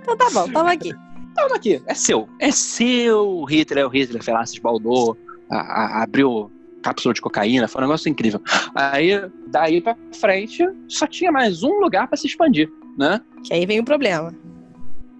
[0.02, 0.92] Então tá bom, toma aqui.
[1.34, 2.28] Toma aqui, é seu.
[2.40, 3.44] É seu.
[3.44, 5.16] Hitler, o Hitler foi lá, se esbaldou,
[5.50, 6.50] a- a- abriu
[6.82, 8.40] cápsula de cocaína, foi um negócio incrível.
[8.74, 9.10] Aí,
[9.48, 13.20] daí pra frente, só tinha mais um lugar pra se expandir, né?
[13.44, 14.34] Que aí vem o problema.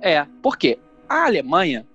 [0.00, 0.78] É, porque
[1.08, 1.86] a Alemanha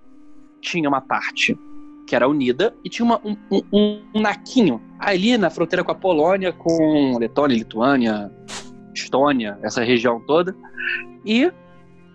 [0.62, 1.58] tinha uma parte
[2.06, 3.62] que era unida e tinha uma- um, um-
[4.14, 8.30] um- naquinho ali na fronteira com a Polônia, com Letônia, Lituânia,
[8.94, 10.54] Estônia, essa região toda.
[11.24, 11.52] E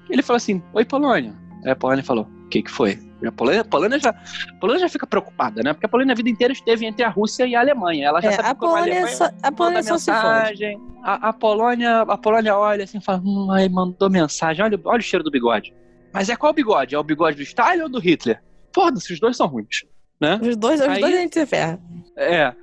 [0.10, 1.36] ele falou assim: Oi, Polônia.
[1.66, 3.00] Aí a Polônia falou: O que, que foi?
[3.26, 5.74] A Polônia, a, Polônia já, a Polônia já fica preocupada, né?
[5.74, 8.06] Porque a Polônia a vida inteira esteve entre a Rússia e a Alemanha.
[8.08, 10.24] Ela já É, sabe a Polônia, Alemanha só, a Polônia só se fode.
[10.24, 10.82] mensagem.
[11.04, 14.64] A, a Polônia, a Polônia olha assim e fala: hum, ai, mandou mensagem.
[14.64, 15.74] Olha, olha o cheiro do bigode.
[16.18, 16.96] Mas é qual bigode?
[16.96, 18.42] É o bigode do Stalin ou do Hitler?
[18.74, 19.86] Foda-se, os dois são ruins.
[20.20, 20.40] Né?
[20.42, 21.80] Os dois, os Aí- dois a gente se ferra.
[22.16, 22.54] É.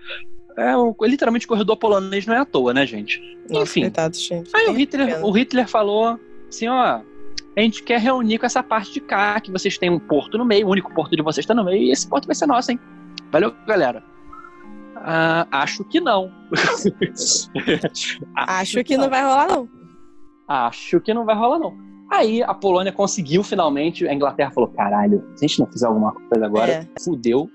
[0.56, 3.20] É, o, literalmente o corredor polonês não é à toa, né, gente?
[3.48, 3.80] Nossa, Enfim.
[3.82, 4.50] coitados, gente.
[4.54, 5.26] Aí o Hitler, pena.
[5.26, 7.00] o Hitler falou assim, ó.
[7.56, 10.44] A gente quer reunir com essa parte de cá, que vocês têm um porto no
[10.44, 12.72] meio, o único porto de vocês está no meio, e esse porto vai ser nosso,
[12.72, 12.80] hein?
[13.30, 14.02] Valeu, galera.
[14.96, 16.32] Ah, acho que não.
[18.34, 19.68] Acho que não vai rolar, não.
[20.48, 21.76] Acho que não vai rolar, não.
[22.10, 26.12] Aí a Polônia conseguiu finalmente, a Inglaterra falou: caralho, se a gente não fizer alguma
[26.12, 26.86] coisa agora, É.
[27.02, 27.48] fudeu.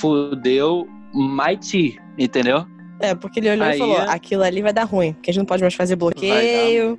[0.00, 2.64] Fudeu mighty, entendeu?
[3.00, 5.32] É, porque ele olhou Aí e falou: é- aquilo ali vai dar ruim, porque a
[5.32, 6.98] gente não pode mais fazer bloqueio.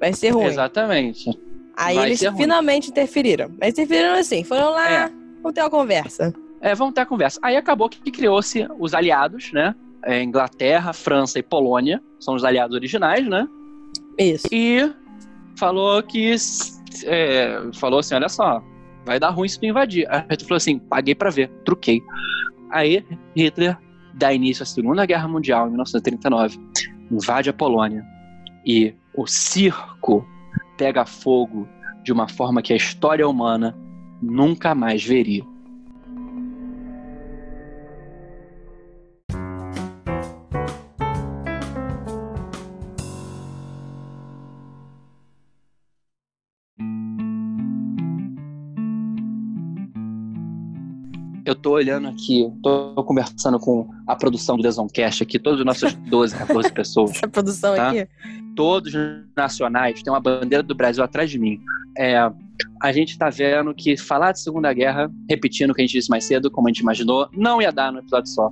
[0.00, 0.44] Vai, ser ruim.
[0.46, 1.30] Exatamente.
[1.76, 2.36] Aí vai eles ruim.
[2.36, 3.50] finalmente interferiram.
[3.60, 5.08] Mas interferiram assim, foram lá, É.
[5.42, 6.32] vamos ter uma conversa.
[6.60, 7.38] É, vamos ter a conversa.
[7.42, 9.74] Aí acabou que criou-se os aliados, né?
[10.04, 13.46] É, Inglaterra, França e Polônia são os aliados originais, né?
[14.18, 14.46] Isso.
[14.52, 14.90] E
[15.56, 16.34] falou que.
[17.04, 18.62] é, falou assim: olha só,
[19.04, 20.06] vai dar ruim se tu invadir.
[20.10, 22.02] Aí Hitler falou assim: paguei pra ver, truquei.
[22.70, 23.04] Aí
[23.36, 23.78] Hitler
[24.14, 26.58] dá início à Segunda Guerra Mundial, em 1939,
[27.10, 28.04] invade a Polônia.
[28.64, 30.26] E o circo
[30.76, 31.68] pega fogo
[32.02, 33.76] de uma forma que a história humana
[34.20, 35.44] nunca mais veria.
[51.76, 56.72] Olhando aqui, tô conversando com a produção do Desoncast aqui, todos os nossos 12, 14
[56.72, 57.90] pessoas, Essa produção Tá.
[57.90, 58.08] aqui.
[58.54, 58.92] todos
[59.36, 61.60] nacionais, tem uma bandeira do Brasil atrás de mim.
[61.96, 62.18] É,
[62.82, 66.10] a gente tá vendo que falar de Segunda Guerra, repetindo o que a gente disse
[66.10, 68.50] mais cedo, como a gente imaginou, não ia dar no episódio só.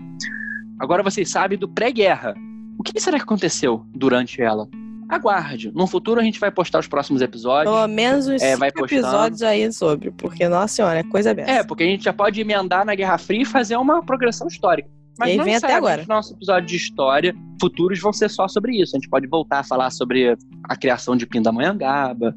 [0.78, 2.34] Agora vocês sabem do pré-guerra.
[2.78, 4.68] O que será que aconteceu durante ela?
[5.14, 5.70] Aguarde.
[5.74, 7.72] No futuro a gente vai postar os próximos episódios.
[7.74, 9.02] Pelo menos uns É, vai postando.
[9.02, 11.50] episódios aí sobre, porque, nossa senhora, é coisa aberta.
[11.50, 14.88] É, porque a gente já pode emendar na Guerra Fria e fazer uma progressão histórica.
[15.16, 16.04] Mas E não vem até agora.
[16.08, 18.96] Nosso episódio de história futuros vão ser só sobre isso.
[18.96, 20.36] A gente pode voltar a falar sobre
[20.68, 22.34] a criação de Pindamonhangaba,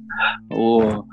[0.51, 1.03] ou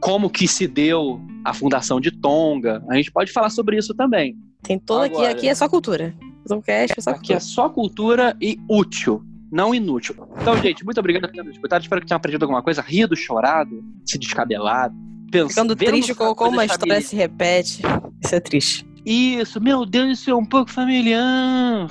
[0.00, 2.82] como que se deu a fundação de Tonga.
[2.88, 4.36] A gente pode falar sobre isso também.
[4.62, 6.14] Tem todo aqui, aqui é só cultura.
[6.48, 7.40] O cast é só Aqui é cultura.
[7.40, 10.14] só cultura e útil, não inútil.
[10.40, 11.82] Então, gente, muito obrigado por ter escutado.
[11.82, 14.94] Espero que tenham aprendido alguma coisa, rido, chorado, se descabelado.
[15.30, 17.82] Pensando, Ficando triste com como a coisas história se repete.
[18.24, 18.86] Isso é triste.
[19.04, 21.86] Isso, meu Deus, isso é um pouco familiar.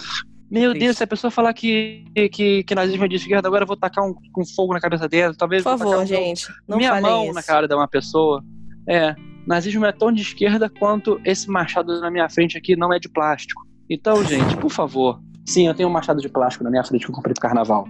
[0.49, 0.85] Meu Triste.
[0.85, 3.75] Deus, se a pessoa falar que, que, que nazismo é de esquerda, agora eu vou
[3.75, 5.33] tacar um, com fogo na cabeça dela.
[5.35, 7.33] Talvez Por favor, um- gente, não minha mão isso.
[7.33, 8.43] na cara de uma pessoa.
[8.87, 9.15] É,
[9.47, 13.09] nazismo é tão de esquerda quanto esse machado na minha frente aqui não é de
[13.09, 13.63] plástico.
[13.89, 15.19] Então, gente, por favor.
[15.45, 17.87] Sim, eu tenho um machado de plástico na minha frente que eu comprei pro carnaval.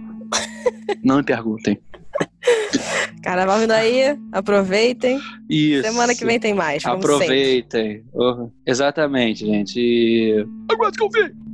[1.02, 1.80] não me perguntem.
[3.22, 5.18] Carnaval vindo aí, aproveitem.
[5.48, 5.82] Isso.
[5.82, 6.84] Semana que vem tem mais.
[6.84, 8.04] Aproveitem.
[8.14, 8.50] Uhum.
[8.64, 9.80] Exatamente, gente.
[9.80, 10.46] E...
[10.70, 11.45] Aguarde que eu vi.